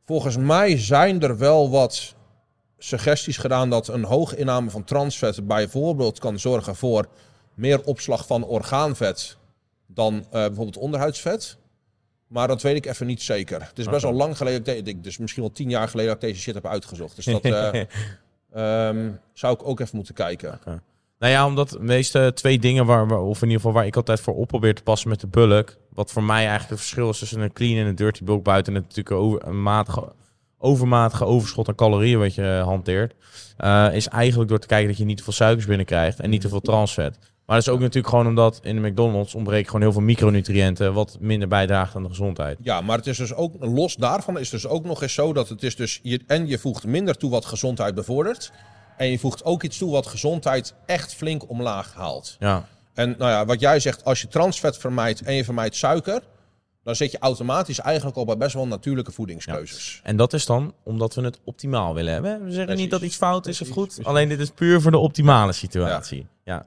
volgens 0.06 0.38
mij 0.38 0.78
zijn 0.78 1.22
er 1.22 1.38
wel 1.38 1.70
wat 1.70 2.16
suggesties 2.78 3.38
gedaan 3.38 3.70
dat 3.70 3.88
een 3.88 4.04
hoge 4.04 4.38
inname 4.38 4.70
van 4.70 4.84
transvet 4.84 5.48
bijvoorbeeld 5.48 6.20
kan 6.20 6.40
zorgen 6.40 6.76
voor 6.76 7.08
meer 7.54 7.84
opslag 7.84 8.26
van 8.26 8.44
orgaanvet 8.44 9.38
dan 9.88 10.16
eh, 10.16 10.32
bijvoorbeeld 10.32 10.78
onderhuidsvet. 10.78 11.58
Maar 12.28 12.48
dat 12.48 12.62
weet 12.62 12.76
ik 12.76 12.86
even 12.86 13.08
niet 13.08 13.22
zeker. 13.22 13.62
Het 13.62 13.80
is 13.80 13.86
best 13.86 14.04
Oké. 14.04 14.08
wel 14.08 14.26
lang 14.26 14.38
geleden, 14.38 14.64
dat 14.64 14.88
ik 14.88 15.04
dus 15.04 15.18
misschien 15.18 15.44
wel 15.44 15.52
tien 15.52 15.70
jaar 15.70 15.88
geleden 15.88 16.14
dat 16.14 16.24
ik 16.24 16.30
deze 16.30 16.42
shit 16.42 16.54
heb 16.54 16.68
uitgezocht. 16.68 17.16
Dus 17.16 17.26
dat 17.42 17.44
eh, 17.44 17.82
ehm, 18.54 19.12
zou 19.34 19.54
ik 19.54 19.68
ook 19.68 19.80
even 19.80 19.96
moeten 19.96 20.14
kijken. 20.14 20.60
Nou 21.24 21.36
ja, 21.36 21.46
omdat 21.46 21.70
de 21.70 21.80
meeste 21.80 22.32
twee 22.36 22.60
dingen 22.60 22.86
waar, 22.86 23.20
of 23.20 23.38
in 23.38 23.48
ieder 23.48 23.62
geval 23.62 23.72
waar 23.72 23.86
ik 23.86 23.96
altijd 23.96 24.20
voor 24.20 24.36
op 24.36 24.48
probeer 24.48 24.76
te 24.76 24.84
passen 24.84 25.10
met 25.10 25.20
de 25.20 25.28
bulk. 25.28 25.78
Wat 25.94 26.12
voor 26.12 26.24
mij 26.24 26.38
eigenlijk 26.38 26.70
het 26.70 26.80
verschil 26.80 27.10
is 27.10 27.20
tussen 27.20 27.42
een 27.42 27.54
clean 27.54 27.78
en 27.78 27.86
een 27.86 27.96
dirty 27.96 28.24
bulk 28.24 28.44
buiten 28.44 28.74
het 28.74 28.84
natuurlijk 28.84 29.16
over, 29.16 29.48
een 29.48 29.62
matige, 29.62 30.12
overmatige 30.58 31.26
overschot 31.26 31.68
aan 31.68 31.76
calorieën 31.76 32.20
wat 32.20 32.36
je 32.36 32.62
hanteert. 32.66 33.14
eh, 33.58 33.88
is 33.94 34.08
eigenlijk 34.08 34.50
door 34.50 34.60
te 34.60 34.68
kijken 34.68 34.88
dat 34.88 34.98
je 34.98 35.06
niet 35.06 35.18
te 35.18 35.24
veel 35.24 35.34
suikers 35.34 35.66
binnenkrijgt 35.66 36.20
en 36.20 36.30
niet 36.30 36.42
te 36.42 36.50
veel 36.50 36.62
transvet. 36.62 37.18
Maar 37.46 37.56
dat 37.56 37.68
is 37.68 37.74
ook 37.74 37.80
natuurlijk 37.80 38.08
gewoon 38.08 38.28
omdat 38.28 38.60
in 38.64 38.82
de 38.82 38.90
McDonald's 38.90 39.36
ontbreken 39.36 39.66
gewoon 39.66 39.82
heel 39.82 39.92
veel 39.92 40.02
micronutriënten, 40.02 40.94
wat 40.94 41.18
minder 41.20 41.48
bijdraagt 41.48 41.96
aan 41.96 42.04
de 42.04 42.10
gezondheid. 42.10 42.58
Ja, 42.62 42.82
maar 42.82 42.98
het 42.98 43.08
is 43.08 43.18
dus 43.18 43.34
ook, 43.34 43.54
los 43.60 43.96
daarvan 43.96 44.40
is 44.40 44.50
dus 44.50 44.68
ook 44.68 44.86
nog 44.86 45.02
eens 45.02 45.14
zo 45.14 45.34
dat 45.34 45.50
het 45.50 45.64
is 45.64 45.76
dus, 45.76 46.00
je, 46.04 46.22
en 46.28 46.48
je 46.48 46.58
voegt 46.58 46.86
minder 46.86 47.18
toe 47.18 47.30
wat 47.30 47.46
gezondheid 47.46 47.96
bevordert. 47.96 48.52
En 48.98 49.08
je 49.08 49.20
voegt 49.20 49.44
ook 49.46 49.64
iets 49.64 49.78
toe 49.78 49.92
wat 49.92 50.08
gezondheid 50.08 50.74
echt 50.86 51.14
flink 51.16 51.50
omlaag 51.50 51.94
haalt. 51.94 52.36
Ja, 52.40 52.66
En 52.94 53.16
nou 53.18 53.32
ja, 53.32 53.46
wat 53.46 53.60
jij 53.60 53.80
zegt, 53.80 54.06
als 54.06 54.22
je 54.22 54.28
transvet 54.28 54.78
vermijdt 54.78 55.22
en 55.22 55.34
je 55.34 55.44
vermijdt 55.44 55.76
suiker, 55.76 56.22
dan 56.84 56.96
zit 56.96 57.12
je 57.12 57.20
automatisch 57.20 57.80
eigenlijk 57.80 58.18
al 58.18 58.26
bij 58.26 58.38
best 58.38 58.54
wel 58.54 58.68
natuurlijke 58.68 59.12
voedingskeuzes. 59.12 60.00
En 60.04 60.18
dat 60.18 60.34
is 60.34 60.46
dan 60.46 60.74
omdat 60.84 61.16
we 61.16 61.22
het 61.22 61.40
optimaal 61.44 61.94
willen 61.94 62.14
hebben. 62.14 62.32
We 62.44 62.46
zeggen 62.48 62.64
Precies. 62.66 62.82
niet 62.82 62.92
dat 62.92 63.02
iets 63.02 63.16
fout 63.16 63.48
is 63.48 63.62
of 63.62 63.70
goed. 63.70 63.86
precies. 63.88 64.06
Alleen 64.06 64.30
dit 64.30 64.40
is 64.40 64.50
puur 64.50 64.82
voor 64.82 64.92
de 64.92 64.98
optimale 64.98 65.52
situatie. 65.52 66.28
Ja. 66.44 66.66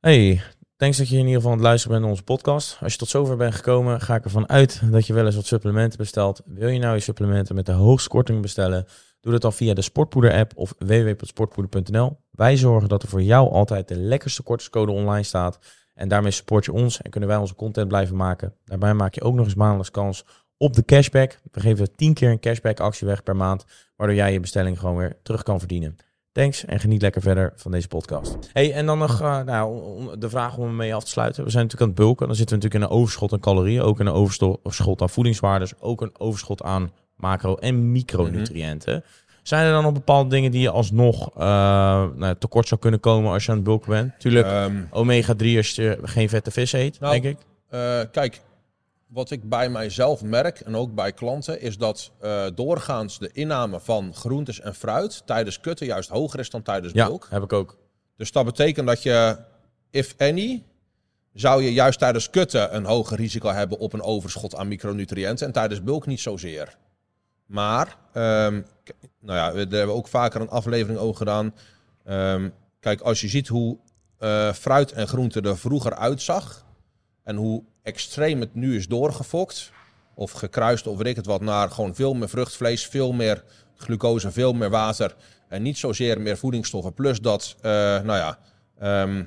Hey, 0.00 0.42
thanks 0.76 0.96
dat 0.96 1.08
je 1.08 1.14
in 1.14 1.20
ieder 1.20 1.34
geval 1.36 1.50
aan 1.50 1.56
het 1.56 1.66
luisteren 1.66 1.90
bent 1.92 2.02
naar 2.02 2.10
onze 2.12 2.24
podcast. 2.32 2.78
Als 2.80 2.92
je 2.92 2.98
tot 2.98 3.08
zover 3.08 3.36
bent 3.36 3.54
gekomen, 3.54 4.00
ga 4.00 4.14
ik 4.14 4.24
ervan 4.24 4.48
uit 4.48 4.80
dat 4.90 5.06
je 5.06 5.12
wel 5.12 5.26
eens 5.26 5.34
wat 5.34 5.46
supplementen 5.46 5.98
bestelt. 5.98 6.40
Wil 6.44 6.68
je 6.68 6.78
nou 6.78 6.94
je 6.94 7.00
supplementen 7.00 7.54
met 7.54 7.66
de 7.66 7.72
hoogste 7.72 8.08
korting 8.08 8.42
bestellen? 8.42 8.86
Doe 9.20 9.32
dat 9.32 9.42
dan 9.42 9.52
via 9.52 9.74
de 9.74 9.82
Sportpoeder 9.82 10.32
app 10.32 10.52
of 10.56 10.74
www.sportpoeder.nl. 10.78 12.18
Wij 12.30 12.56
zorgen 12.56 12.88
dat 12.88 13.02
er 13.02 13.08
voor 13.08 13.22
jou 13.22 13.50
altijd 13.50 13.88
de 13.88 13.96
lekkerste 13.96 14.42
kortingscode 14.42 14.92
online 14.92 15.22
staat. 15.22 15.58
En 15.94 16.08
daarmee 16.08 16.30
support 16.30 16.64
je 16.64 16.72
ons 16.72 17.02
en 17.02 17.10
kunnen 17.10 17.28
wij 17.28 17.38
onze 17.38 17.54
content 17.54 17.88
blijven 17.88 18.16
maken. 18.16 18.54
Daarbij 18.64 18.94
maak 18.94 19.14
je 19.14 19.22
ook 19.22 19.34
nog 19.34 19.44
eens 19.44 19.54
maandelijks 19.54 19.90
kans 19.90 20.24
op 20.56 20.74
de 20.74 20.84
cashback. 20.84 21.40
We 21.52 21.60
geven 21.60 21.96
10 21.96 22.14
keer 22.14 22.30
een 22.30 22.40
cashback 22.40 22.80
actie 22.80 23.06
weg 23.06 23.22
per 23.22 23.36
maand, 23.36 23.64
waardoor 23.96 24.16
jij 24.16 24.32
je 24.32 24.40
bestelling 24.40 24.78
gewoon 24.78 24.96
weer 24.96 25.18
terug 25.22 25.42
kan 25.42 25.58
verdienen. 25.58 25.96
Thanks 26.32 26.64
en 26.64 26.80
geniet 26.80 27.02
lekker 27.02 27.22
verder 27.22 27.52
van 27.56 27.70
deze 27.70 27.88
podcast. 27.88 28.36
Hey, 28.52 28.72
en 28.72 28.86
dan 28.86 28.98
nog 28.98 29.20
eh, 29.20 29.42
nou, 29.42 30.18
de 30.18 30.30
vraag 30.30 30.56
om 30.56 30.66
ermee 30.66 30.94
af 30.94 31.04
te 31.04 31.10
sluiten. 31.10 31.44
We 31.44 31.50
zijn 31.50 31.62
natuurlijk 31.62 31.90
aan 31.90 31.96
het 31.96 32.06
bulken. 32.06 32.26
Dan 32.26 32.36
zitten 32.36 32.56
we 32.56 32.62
natuurlijk 32.62 32.90
in 32.90 32.96
een 32.96 33.02
overschot 33.02 33.32
aan 33.32 33.40
calorieën, 33.40 33.82
ook 33.82 34.00
in 34.00 34.06
een 34.06 34.12
overschot 34.12 35.02
aan 35.02 35.10
voedingswaardes, 35.10 35.80
ook 35.80 36.00
een 36.00 36.18
overschot 36.18 36.62
aan 36.62 36.90
macro- 37.20 37.54
en 37.56 37.92
micronutriënten. 37.92 39.04
Zijn 39.42 39.66
er 39.66 39.72
dan 39.72 39.82
nog 39.82 39.92
bepaalde 39.92 40.30
dingen 40.30 40.50
die 40.50 40.60
je 40.60 40.70
alsnog 40.70 41.30
eh, 41.36 41.42
nou, 42.14 42.34
tekort 42.38 42.68
zou 42.68 42.80
kunnen 42.80 43.00
komen 43.00 43.32
als 43.32 43.44
je 43.44 43.50
aan 43.50 43.56
het 43.56 43.64
bulken 43.66 43.90
bent? 43.90 44.12
Tuurlijk, 44.20 44.46
Ehm, 44.46 44.82
omega-3 44.90 45.56
als 45.56 45.70
je 45.74 45.98
geen 46.02 46.28
vette 46.28 46.50
vis 46.50 46.72
eet, 46.72 47.00
Nou, 47.00 47.20
denk 47.20 47.24
ik. 47.38 47.44
eh, 47.68 48.00
kijk, 48.12 48.40
wat 49.06 49.30
ik 49.30 49.48
bij 49.48 49.68
mijzelf 49.70 50.22
merk 50.22 50.60
en 50.60 50.76
ook 50.76 50.94
bij 50.94 51.12
klanten, 51.12 51.60
is 51.60 51.78
dat 51.78 52.10
eh, 52.20 52.44
doorgaans 52.54 53.18
de 53.18 53.30
inname 53.32 53.80
van 53.80 54.14
groentes 54.14 54.60
en 54.60 54.74
fruit 54.74 55.22
tijdens 55.26 55.60
kutten 55.60 55.86
juist 55.86 56.08
hoger 56.08 56.40
is 56.40 56.50
dan 56.50 56.62
tijdens 56.62 56.92
Ja, 56.92 57.06
bulk. 57.06 57.26
heb 57.30 57.42
ik 57.42 57.52
ook. 57.52 57.76
Dus 58.16 58.32
dat 58.32 58.44
betekent 58.44 58.86
dat 58.86 59.02
je, 59.02 59.36
if 59.90 60.14
any, 60.18 60.62
zou 61.32 61.62
je 61.62 61.72
juist 61.72 61.98
tijdens 61.98 62.30
kutten 62.30 62.74
een 62.76 62.84
hoger 62.84 63.16
risico 63.16 63.48
hebben 63.48 63.78
op 63.78 63.92
een 63.92 64.02
overschot 64.02 64.56
aan 64.56 64.68
micronutriënten 64.68 65.46
en 65.46 65.52
tijdens 65.52 65.82
bulk 65.82 66.06
niet 66.06 66.20
zozeer. 66.20 66.76
Maar, 67.50 67.96
k- 68.84 68.94
nou 69.20 69.38
ja, 69.38 69.52
we, 69.52 69.66
daar 69.66 69.78
hebben 69.78 69.86
we 69.96 70.00
ook 70.00 70.08
vaker 70.08 70.40
een 70.40 70.48
aflevering 70.50 70.98
over 71.00 71.16
gedaan. 71.16 71.54
Ehm, 72.04 72.48
kijk, 72.80 73.00
als 73.00 73.20
je 73.20 73.28
ziet 73.28 73.48
hoe 73.48 73.78
eh, 74.18 74.52
fruit 74.52 74.92
en 74.92 75.08
groente 75.08 75.40
er 75.40 75.58
vroeger 75.58 75.94
uitzag 75.94 76.64
en 77.22 77.36
hoe 77.36 77.62
extreem 77.82 78.40
het 78.40 78.54
nu 78.54 78.76
is 78.76 78.88
doorgefokt, 78.88 79.72
of 80.14 80.30
gekruist 80.32 80.86
of 80.86 80.96
weet 80.96 81.06
ik 81.06 81.16
het 81.16 81.26
wat, 81.26 81.40
naar 81.40 81.70
gewoon 81.70 81.94
veel 81.94 82.14
meer 82.14 82.28
vruchtvlees, 82.28 82.86
veel 82.86 83.12
meer 83.12 83.44
glucose, 83.76 84.30
veel 84.30 84.52
meer 84.52 84.70
water 84.70 85.16
en 85.48 85.62
niet 85.62 85.78
zozeer 85.78 86.20
meer 86.20 86.36
voedingsstoffen. 86.38 86.94
Plus 86.94 87.20
dat, 87.20 87.56
eh, 87.60 87.70
nou 88.00 88.06
ja, 88.06 88.38
ehm, 88.78 89.24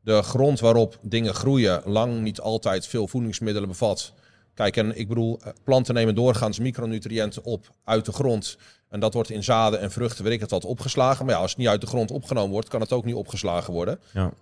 de 0.00 0.22
grond 0.22 0.60
waarop 0.60 0.98
dingen 1.02 1.34
groeien 1.34 1.82
lang 1.84 2.20
niet 2.20 2.40
altijd 2.40 2.86
veel 2.86 3.08
voedingsmiddelen 3.08 3.68
bevat. 3.68 4.12
Kijk, 4.58 4.76
en 4.76 4.98
ik 4.98 5.08
bedoel, 5.08 5.38
eh, 5.42 5.52
planten 5.64 5.94
nemen 5.94 6.14
doorgaans 6.14 6.58
micronutriënten 6.58 7.44
op 7.44 7.70
uit 7.84 8.04
de 8.04 8.12
grond. 8.12 8.58
En 8.88 9.00
dat 9.00 9.14
wordt 9.14 9.30
in 9.30 9.44
zaden 9.44 9.80
en 9.80 9.90
vruchten, 9.90 10.24
weet 10.24 10.32
ik 10.32 10.40
het 10.40 10.50
wat, 10.50 10.64
opgeslagen. 10.64 11.24
Maar 11.24 11.34
ja, 11.34 11.40
als 11.40 11.50
het 11.50 11.58
niet 11.58 11.68
uit 11.68 11.80
de 11.80 11.86
grond 11.86 12.10
opgenomen 12.10 12.50
wordt, 12.50 12.68
kan 12.68 12.80
het 12.80 12.92
ook 12.92 13.04
niet 13.04 13.14
opgeslagen 13.14 13.72
worden. 13.72 14.00
Ja. 14.12 14.32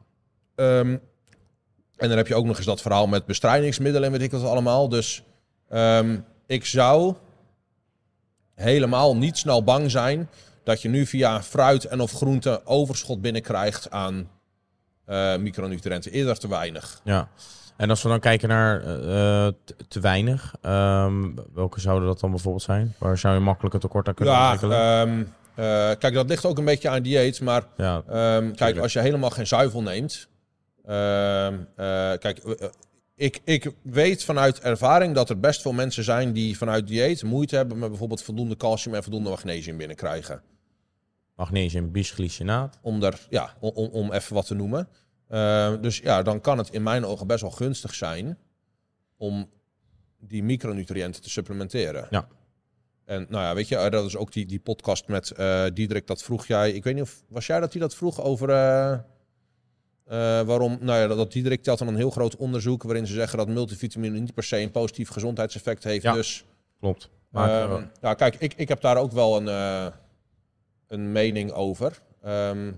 Ehm, 0.54 0.96
en 1.96 2.08
dan 2.08 2.16
heb 2.16 2.26
je 2.26 2.34
ook 2.34 2.44
nog 2.44 2.56
eens 2.56 2.66
dat 2.66 2.80
verhaal 2.80 3.06
met 3.06 3.26
bestrijdingsmiddelen 3.26 4.06
en 4.06 4.12
weet 4.18 4.22
ik 4.22 4.30
wat 4.30 4.42
allemaal. 4.42 4.88
Dus 4.88 5.22
ehm, 5.68 6.18
ik 6.46 6.64
zou 6.64 7.14
helemaal 8.54 9.16
niet 9.16 9.38
snel 9.38 9.64
bang 9.64 9.90
zijn 9.90 10.28
dat 10.64 10.82
je 10.82 10.88
nu 10.88 11.06
via 11.06 11.42
fruit 11.42 11.84
en 11.84 12.00
of 12.00 12.12
groente 12.12 12.60
overschot 12.64 13.20
binnenkrijgt 13.20 13.90
aan 13.90 14.30
eh, 15.04 15.36
micronutriënten. 15.36 16.12
Eerder 16.12 16.38
te 16.38 16.48
weinig. 16.48 17.00
Ja. 17.04 17.28
En 17.76 17.90
als 17.90 18.02
we 18.02 18.08
dan 18.08 18.20
kijken 18.20 18.48
naar 18.48 18.80
eh, 18.80 18.86
te, 19.64 19.74
te 19.88 20.00
weinig, 20.00 20.54
ehm, 20.62 21.30
welke 21.54 21.80
zouden 21.80 22.08
dat 22.08 22.20
dan 22.20 22.30
bijvoorbeeld 22.30 22.62
zijn? 22.62 22.94
Waar 22.98 23.18
zou 23.18 23.34
je 23.34 23.40
makkelijk 23.40 23.74
een 23.74 23.80
tekort 23.80 24.08
aan 24.08 24.14
kunnen 24.14 24.34
Ja, 24.34 24.52
ontwikkelen? 24.52 24.78
ehm, 24.80 25.20
eh, 25.54 25.98
kijk, 25.98 26.14
dat 26.14 26.28
ligt 26.28 26.44
ook 26.44 26.58
een 26.58 26.64
beetje 26.64 26.88
aan 26.88 27.02
dieet. 27.02 27.40
Maar 27.40 27.62
ja, 27.76 28.02
Ehm, 28.08 28.52
kijk, 28.54 28.78
als 28.78 28.92
je 28.92 29.00
helemaal 29.00 29.30
geen 29.30 29.46
zuivel 29.46 29.82
neemt. 29.82 30.28
eh, 30.84 30.92
kijk, 32.18 32.38
eh, 32.38 32.52
eh, 32.62 32.68
ik, 33.14 33.40
ik 33.44 33.72
weet 33.82 34.24
vanuit 34.24 34.60
ervaring 34.60 35.14
dat 35.14 35.30
er 35.30 35.40
best 35.40 35.62
veel 35.62 35.72
mensen 35.72 36.04
zijn 36.04 36.32
die 36.32 36.56
vanuit 36.56 36.86
dieet 36.86 37.22
moeite 37.22 37.56
hebben 37.56 37.78
met 37.78 37.88
bijvoorbeeld 37.88 38.22
voldoende 38.22 38.56
calcium 38.56 38.94
en 38.94 39.02
voldoende 39.02 39.30
magnesium 39.30 39.76
binnenkrijgen. 39.76 40.42
magnesium, 41.36 41.92
bisglycinaat. 41.92 42.78
Om, 42.82 43.00
daar, 43.00 43.18
ja, 43.30 43.50
om, 43.60 43.70
om 43.92 44.12
even 44.12 44.34
wat 44.34 44.46
te 44.46 44.54
noemen. 44.54 44.88
Ehm, 45.28 45.80
dus 45.80 45.98
ja, 45.98 46.22
dan 46.22 46.40
kan 46.40 46.58
het 46.58 46.70
in 46.70 46.82
mijn 46.82 47.04
ogen 47.04 47.26
best 47.26 47.40
wel 47.40 47.50
gunstig 47.50 47.94
zijn 47.94 48.38
om 49.16 49.50
die 50.18 50.42
micronutriënten 50.42 51.22
te 51.22 51.30
supplementeren. 51.30 52.06
Ja. 52.10 52.28
En 53.04 53.26
nou 53.28 53.44
ja, 53.44 53.54
weet 53.54 53.68
je, 53.68 53.76
eh, 53.76 53.90
dat 53.90 54.04
is 54.04 54.16
ook 54.16 54.32
die, 54.32 54.46
die 54.46 54.60
podcast 54.60 55.08
met 55.08 55.32
Diederik, 55.74 56.06
dat 56.06 56.22
vroeg 56.22 56.46
jij. 56.46 56.72
Ik 56.72 56.84
weet 56.84 56.94
niet 56.94 57.02
of, 57.02 57.22
was 57.28 57.46
jij 57.46 57.60
dat 57.60 57.72
die 57.72 57.80
dat 57.80 57.94
vroeg 57.94 58.22
over 58.22 58.50
eh, 60.06 60.40
waarom, 60.42 60.78
nou 60.80 61.00
ja, 61.00 61.06
dat, 61.06 61.16
dat 61.16 61.32
Diederik 61.32 61.62
telt 61.62 61.78
dan 61.78 61.88
een 61.88 61.96
heel 61.96 62.10
groot 62.10 62.36
onderzoek 62.36 62.82
waarin 62.82 63.06
ze 63.06 63.12
zeggen 63.12 63.38
dat 63.38 63.48
multivitamine 63.48 64.18
niet 64.18 64.34
per 64.34 64.42
se 64.42 64.58
een 64.58 64.70
positief 64.70 65.08
gezondheidseffect 65.08 65.84
heeft. 65.84 66.02
Ja. 66.02 66.12
Dus 66.12 66.44
Klopt. 66.80 67.10
Maar, 67.28 67.70
eh, 67.70 67.82
ja, 68.00 68.14
kijk, 68.14 68.36
ik, 68.38 68.54
ik 68.54 68.68
heb 68.68 68.80
daar 68.80 68.96
ook 68.96 69.12
wel 69.12 69.36
een, 69.36 69.92
een 70.86 71.12
mening 71.12 71.52
over. 71.52 72.02
Ehm, 72.22 72.72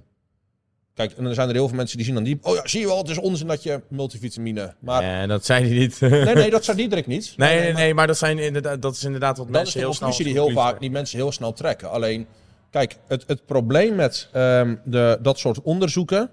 kijk, 0.99 1.13
en 1.13 1.25
dan 1.25 1.35
zijn 1.35 1.49
er 1.49 1.55
heel 1.55 1.69
veel 1.69 1.77
mensen 1.77 1.97
die 1.97 2.07
zien 2.07 2.15
dan 2.15 2.25
die... 2.25 2.39
Oh 2.43 2.55
ja, 2.55 2.61
zie 2.65 2.81
je 2.81 2.87
wel, 2.87 2.99
het 2.99 3.09
is 3.09 3.19
onzin 3.19 3.47
dat 3.47 3.63
je 3.63 3.81
multivitamine... 3.89 4.75
Maar 4.79 5.03
en 5.03 5.29
dat 5.29 5.45
zijn 5.45 5.63
die 5.63 5.79
niet. 5.79 6.01
nee, 6.01 6.35
nee, 6.35 6.51
dat 6.57 6.65
zei 6.65 6.77
Diederik 6.77 7.07
niet. 7.07 7.35
nee, 7.37 7.59
nee, 7.59 7.73
maar 7.73 7.83
nee, 7.83 7.95
maar 7.95 8.07
dat, 8.07 8.19
zijn 8.19 8.39
inderdaad, 8.39 8.83
dat 8.83 8.95
is 8.95 9.05
inderdaad 9.05 9.37
wat 9.37 9.47
Dat 9.47 9.57
mensen 9.57 9.81
heel 9.81 9.95
snel... 9.95 10.17
die, 10.17 10.33
heel 10.33 10.51
vaak, 10.51 10.81
die 10.81 10.91
mensen 10.91 11.19
heel 11.19 11.33
snel 11.33 11.53
trekken. 11.53 11.91
Alleen, 11.91 12.27
kijk, 12.71 12.97
het, 13.09 13.25
het 13.27 13.47
probleem 13.47 13.95
met 13.95 14.29
ehm, 14.33 14.77
de, 14.85 15.19
dat 15.23 15.39
soort 15.39 15.63
onderzoeken... 15.63 16.31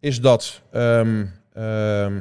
is 0.00 0.20
dat... 0.20 0.60
ehm, 0.72 1.26
ehm, 1.54 2.20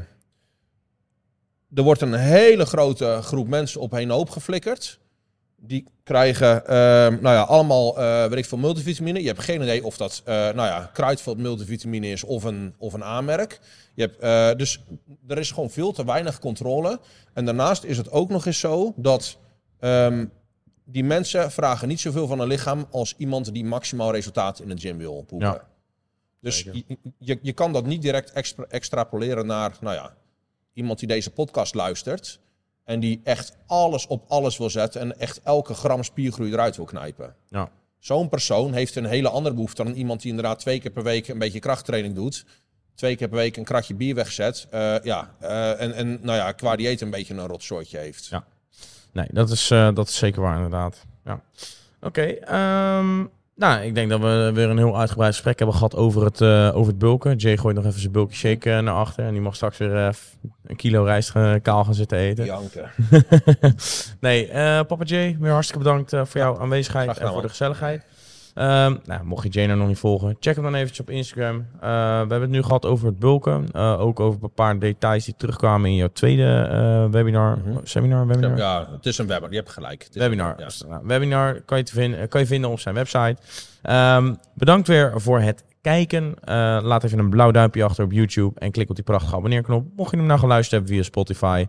er 1.73 1.83
wordt 1.83 2.01
een 2.01 2.13
hele 2.13 2.65
grote 2.65 3.19
groep 3.21 3.47
mensen 3.47 3.81
op 3.81 3.93
een 3.93 4.09
hoop 4.09 4.29
geflikkerd. 4.29 4.99
Die 5.63 5.87
krijgen 6.03 6.65
ehm, 6.65 7.21
nou 7.21 7.35
ja, 7.35 7.41
allemaal 7.41 7.99
eh 7.99 8.25
weet 8.25 8.37
ik 8.37 8.45
veel 8.45 8.57
multivitamine. 8.57 9.21
Je 9.21 9.27
hebt 9.27 9.39
geen 9.39 9.61
idee 9.61 9.83
of 9.83 9.97
dat 9.97 10.21
eh, 10.25 10.33
nou 10.35 10.55
ja, 10.55 10.89
Kruidvat 10.93 11.37
multivitamine 11.37 12.07
is 12.07 12.23
of 12.23 12.43
een, 12.43 12.73
of 12.77 12.93
een 12.93 13.03
aanmerk. 13.03 13.59
Je 13.93 14.01
hebt, 14.01 14.19
eh, 14.19 14.57
dus 14.57 14.83
er 15.27 15.37
is 15.37 15.51
gewoon 15.51 15.69
veel 15.69 15.91
te 15.91 16.05
weinig 16.05 16.39
controle. 16.39 16.99
En 17.33 17.45
daarnaast 17.45 17.83
is 17.83 17.97
het 17.97 18.11
ook 18.11 18.29
nog 18.29 18.45
eens 18.45 18.59
zo 18.59 18.93
dat 18.95 19.37
ehm, 19.79 20.25
die 20.85 21.03
mensen 21.03 21.51
vragen 21.51 21.87
niet 21.87 21.99
zoveel 21.99 22.27
van 22.27 22.39
een 22.39 22.47
lichaam 22.47 22.85
als 22.91 23.13
iemand 23.17 23.53
die 23.53 23.65
maximaal 23.65 24.11
resultaat 24.11 24.59
in 24.59 24.69
de 24.69 24.77
gym 24.77 24.97
wil 24.97 25.23
poepen. 25.27 25.47
Ja. 25.47 25.67
Dus 26.39 26.67
je, 27.17 27.39
je 27.41 27.53
kan 27.53 27.73
dat 27.73 27.85
niet 27.85 28.01
direct 28.01 28.31
extra, 28.31 28.65
extrapoleren 28.69 29.45
naar 29.45 29.77
nou 29.81 29.95
ja, 29.95 30.13
iemand 30.73 30.99
die 30.99 31.07
deze 31.07 31.31
podcast 31.31 31.75
luistert. 31.75 32.39
En 32.91 32.99
die 32.99 33.21
echt 33.23 33.57
alles 33.67 34.07
op 34.07 34.25
alles 34.27 34.57
wil 34.57 34.69
zetten 34.69 35.01
en 35.01 35.19
echt 35.19 35.41
elke 35.43 35.73
gram 35.73 36.03
spiergroei 36.03 36.51
eruit 36.51 36.75
wil 36.75 36.85
knijpen. 36.85 37.35
Ja. 37.49 37.69
Zo'n 37.99 38.29
persoon 38.29 38.73
heeft 38.73 38.95
een 38.95 39.05
hele 39.05 39.29
andere 39.29 39.55
behoefte 39.55 39.83
dan 39.83 39.93
iemand 39.93 40.21
die 40.21 40.29
inderdaad 40.29 40.59
twee 40.59 40.79
keer 40.79 40.91
per 40.91 41.03
week 41.03 41.27
een 41.27 41.37
beetje 41.39 41.59
krachttraining 41.59 42.15
doet. 42.15 42.45
twee 42.95 43.15
keer 43.15 43.27
per 43.27 43.37
week 43.37 43.57
een 43.57 43.63
kratje 43.63 43.93
bier 43.95 44.15
weggezet. 44.15 44.67
eh, 44.69 44.95
ja, 45.03 45.35
eh, 45.39 45.81
en, 45.81 45.93
en 45.93 46.19
nou 46.21 46.37
ja, 46.37 46.51
qua 46.51 46.75
dieet 46.75 47.01
een 47.01 47.09
beetje 47.09 47.33
een 47.33 47.47
rotsoortje 47.47 47.97
heeft. 47.97 48.25
Ja. 48.25 48.43
Nee, 49.11 49.27
dat 49.31 49.49
is, 49.49 49.71
eh, 49.71 49.93
dat 49.93 50.07
is 50.07 50.15
zeker 50.15 50.41
waar 50.41 50.55
inderdaad. 50.55 51.05
Ja. 51.25 51.41
Oké, 52.01 52.23
ehm, 52.23 53.25
nou, 53.61 53.81
ik 53.81 53.95
denk 53.95 54.09
dat 54.09 54.19
we 54.19 54.51
weer 54.53 54.69
een 54.69 54.77
heel 54.77 54.99
uitgebreid 54.99 55.33
gesprek 55.33 55.57
hebben 55.57 55.75
gehad 55.75 55.95
over 55.95 56.23
het, 56.23 56.41
eh, 56.41 56.71
over 56.73 56.87
het 56.87 56.97
bulken. 56.97 57.35
Jay 57.35 57.57
gooit 57.57 57.75
nog 57.75 57.85
even 57.85 57.99
zijn 57.99 58.11
bulky 58.11 58.35
shake 58.35 58.71
eh, 58.71 58.79
naar 58.79 58.93
achter. 58.93 59.25
En 59.25 59.31
die 59.31 59.41
mag 59.41 59.55
straks 59.55 59.77
weer 59.77 59.95
eh, 59.95 60.13
een 60.65 60.75
kilo 60.75 61.03
rijst 61.03 61.31
kaal 61.61 61.83
gaan 61.83 61.93
zitten 61.93 62.17
eten. 62.17 62.45
Janken. 62.45 62.91
nee, 64.19 64.47
Papa 64.85 65.03
Jay, 65.03 65.37
weer 65.39 65.51
hartstikke 65.51 65.83
bedankt 65.83 66.09
voor 66.09 66.41
jouw 66.41 66.59
aanwezigheid 66.59 67.17
en 67.17 67.27
voor 67.27 67.41
de 67.41 67.49
gezelligheid. 67.49 68.05
Ehm, 68.53 68.95
nou, 69.05 69.23
mocht 69.23 69.43
je 69.43 69.49
Jay 69.49 69.65
nou 69.65 69.77
nog 69.79 69.87
niet 69.87 69.97
volgen, 69.99 70.35
check 70.39 70.55
hem 70.55 70.63
dan 70.63 70.73
eventjes 70.75 70.99
op 70.99 71.09
Instagram. 71.09 71.55
Eh, 71.57 71.81
we 71.81 71.87
hebben 72.17 72.41
het 72.41 72.49
nu 72.49 72.61
gehad 72.63 72.85
over 72.85 73.05
het 73.07 73.19
bulken. 73.19 73.65
eh, 73.71 73.99
ook 74.01 74.19
over 74.19 74.43
een 74.43 74.51
paar 74.53 74.79
details 74.79 75.25
die 75.25 75.33
terugkwamen 75.37 75.89
in 75.89 75.95
jouw 75.95 76.09
tweede 76.13 76.67
eh, 76.71 77.05
webinar. 77.11 77.57
Mhm. 77.57 77.77
Seminar, 77.83 78.27
webinar? 78.27 78.57
Ja, 78.57 78.87
het 78.91 79.05
is 79.05 79.17
een 79.17 79.27
webinar. 79.27 79.49
Je 79.51 79.55
hebt 79.57 79.69
gelijk. 79.69 80.07
Webinar. 80.11 80.53
een- 80.57 80.65
ja. 80.79 80.87
Nou, 80.87 81.01
webinar 81.05 81.61
kan 81.61 81.77
je, 81.77 81.83
te 81.83 81.93
vinden, 81.93 82.27
kan 82.27 82.41
je 82.41 82.47
vinden 82.47 82.69
op 82.69 82.79
zijn 82.79 82.95
website. 82.95 83.35
Ehm, 83.81 84.33
bedankt 84.53 84.87
weer 84.87 85.11
voor 85.15 85.39
het 85.39 85.63
kijken. 85.81 86.33
Laat 86.83 87.03
even 87.03 87.19
een 87.19 87.29
blauw 87.29 87.51
duimpje 87.51 87.83
achter 87.83 88.03
op 88.03 88.11
YouTube 88.11 88.59
en 88.59 88.71
klik 88.71 88.89
op 88.89 88.95
die 88.95 89.03
prachtige 89.03 89.35
abonneerknop. 89.35 89.85
Mocht 89.95 90.11
je 90.11 90.17
hem 90.17 90.25
nou 90.25 90.39
geluisterd 90.39 90.71
hebben 90.71 90.91
via 90.97 91.03
Spotify, 91.03 91.65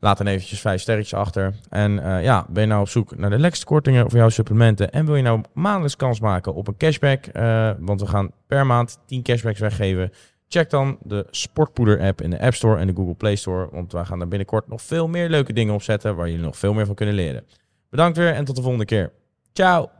laat 0.00 0.18
dan 0.18 0.26
eventjes 0.26 0.60
vijf 0.60 0.80
sterretjes 0.80 1.18
achter. 1.18 1.54
En 1.68 1.98
eh, 1.98 2.22
ja, 2.22 2.46
ben 2.48 2.62
je 2.62 2.68
nou 2.68 2.80
op 2.80 2.88
zoek 2.88 3.16
naar 3.16 3.30
de 3.30 3.38
lekkerste 3.38 3.66
kortingen 3.66 4.10
voor 4.10 4.18
jouw 4.18 4.28
supplementen 4.28 4.92
en 4.92 5.06
wil 5.06 5.16
je 5.16 5.22
nou 5.22 5.40
maandelijks 5.52 5.96
kans 5.96 6.20
maken 6.20 6.54
op 6.54 6.68
een 6.68 6.76
cashback, 6.76 7.26
eh, 7.26 7.70
want 7.78 8.00
we 8.00 8.06
gaan 8.06 8.30
per 8.46 8.66
maand 8.66 8.98
10 9.06 9.22
cashbacks 9.22 9.60
weggeven. 9.60 10.12
Check 10.48 10.70
dan 10.70 10.98
de 11.02 11.26
Sportpoeder 11.30 12.00
app 12.00 12.22
in 12.22 12.30
de 12.30 12.40
App 12.40 12.54
Store 12.54 12.78
en 12.78 12.86
de 12.86 12.94
Google 12.94 13.14
Play 13.14 13.36
Store, 13.36 13.68
want 13.72 13.92
wij 13.92 14.04
gaan 14.04 14.18
daar 14.18 14.28
binnenkort 14.28 14.68
nog 14.68 14.82
veel 14.82 15.08
meer 15.08 15.28
leuke 15.28 15.52
dingen 15.52 15.74
op 15.74 15.82
zetten 15.82 16.16
waar 16.16 16.28
jullie 16.28 16.44
nog 16.44 16.56
veel 16.56 16.72
meer 16.72 16.86
van 16.86 16.94
kunnen 16.94 17.14
leren. 17.14 17.44
Bedankt 17.90 18.16
weer 18.16 18.34
en 18.34 18.44
tot 18.44 18.56
de 18.56 18.62
volgende 18.62 18.86
keer. 18.86 19.12
Ciao! 19.52 19.97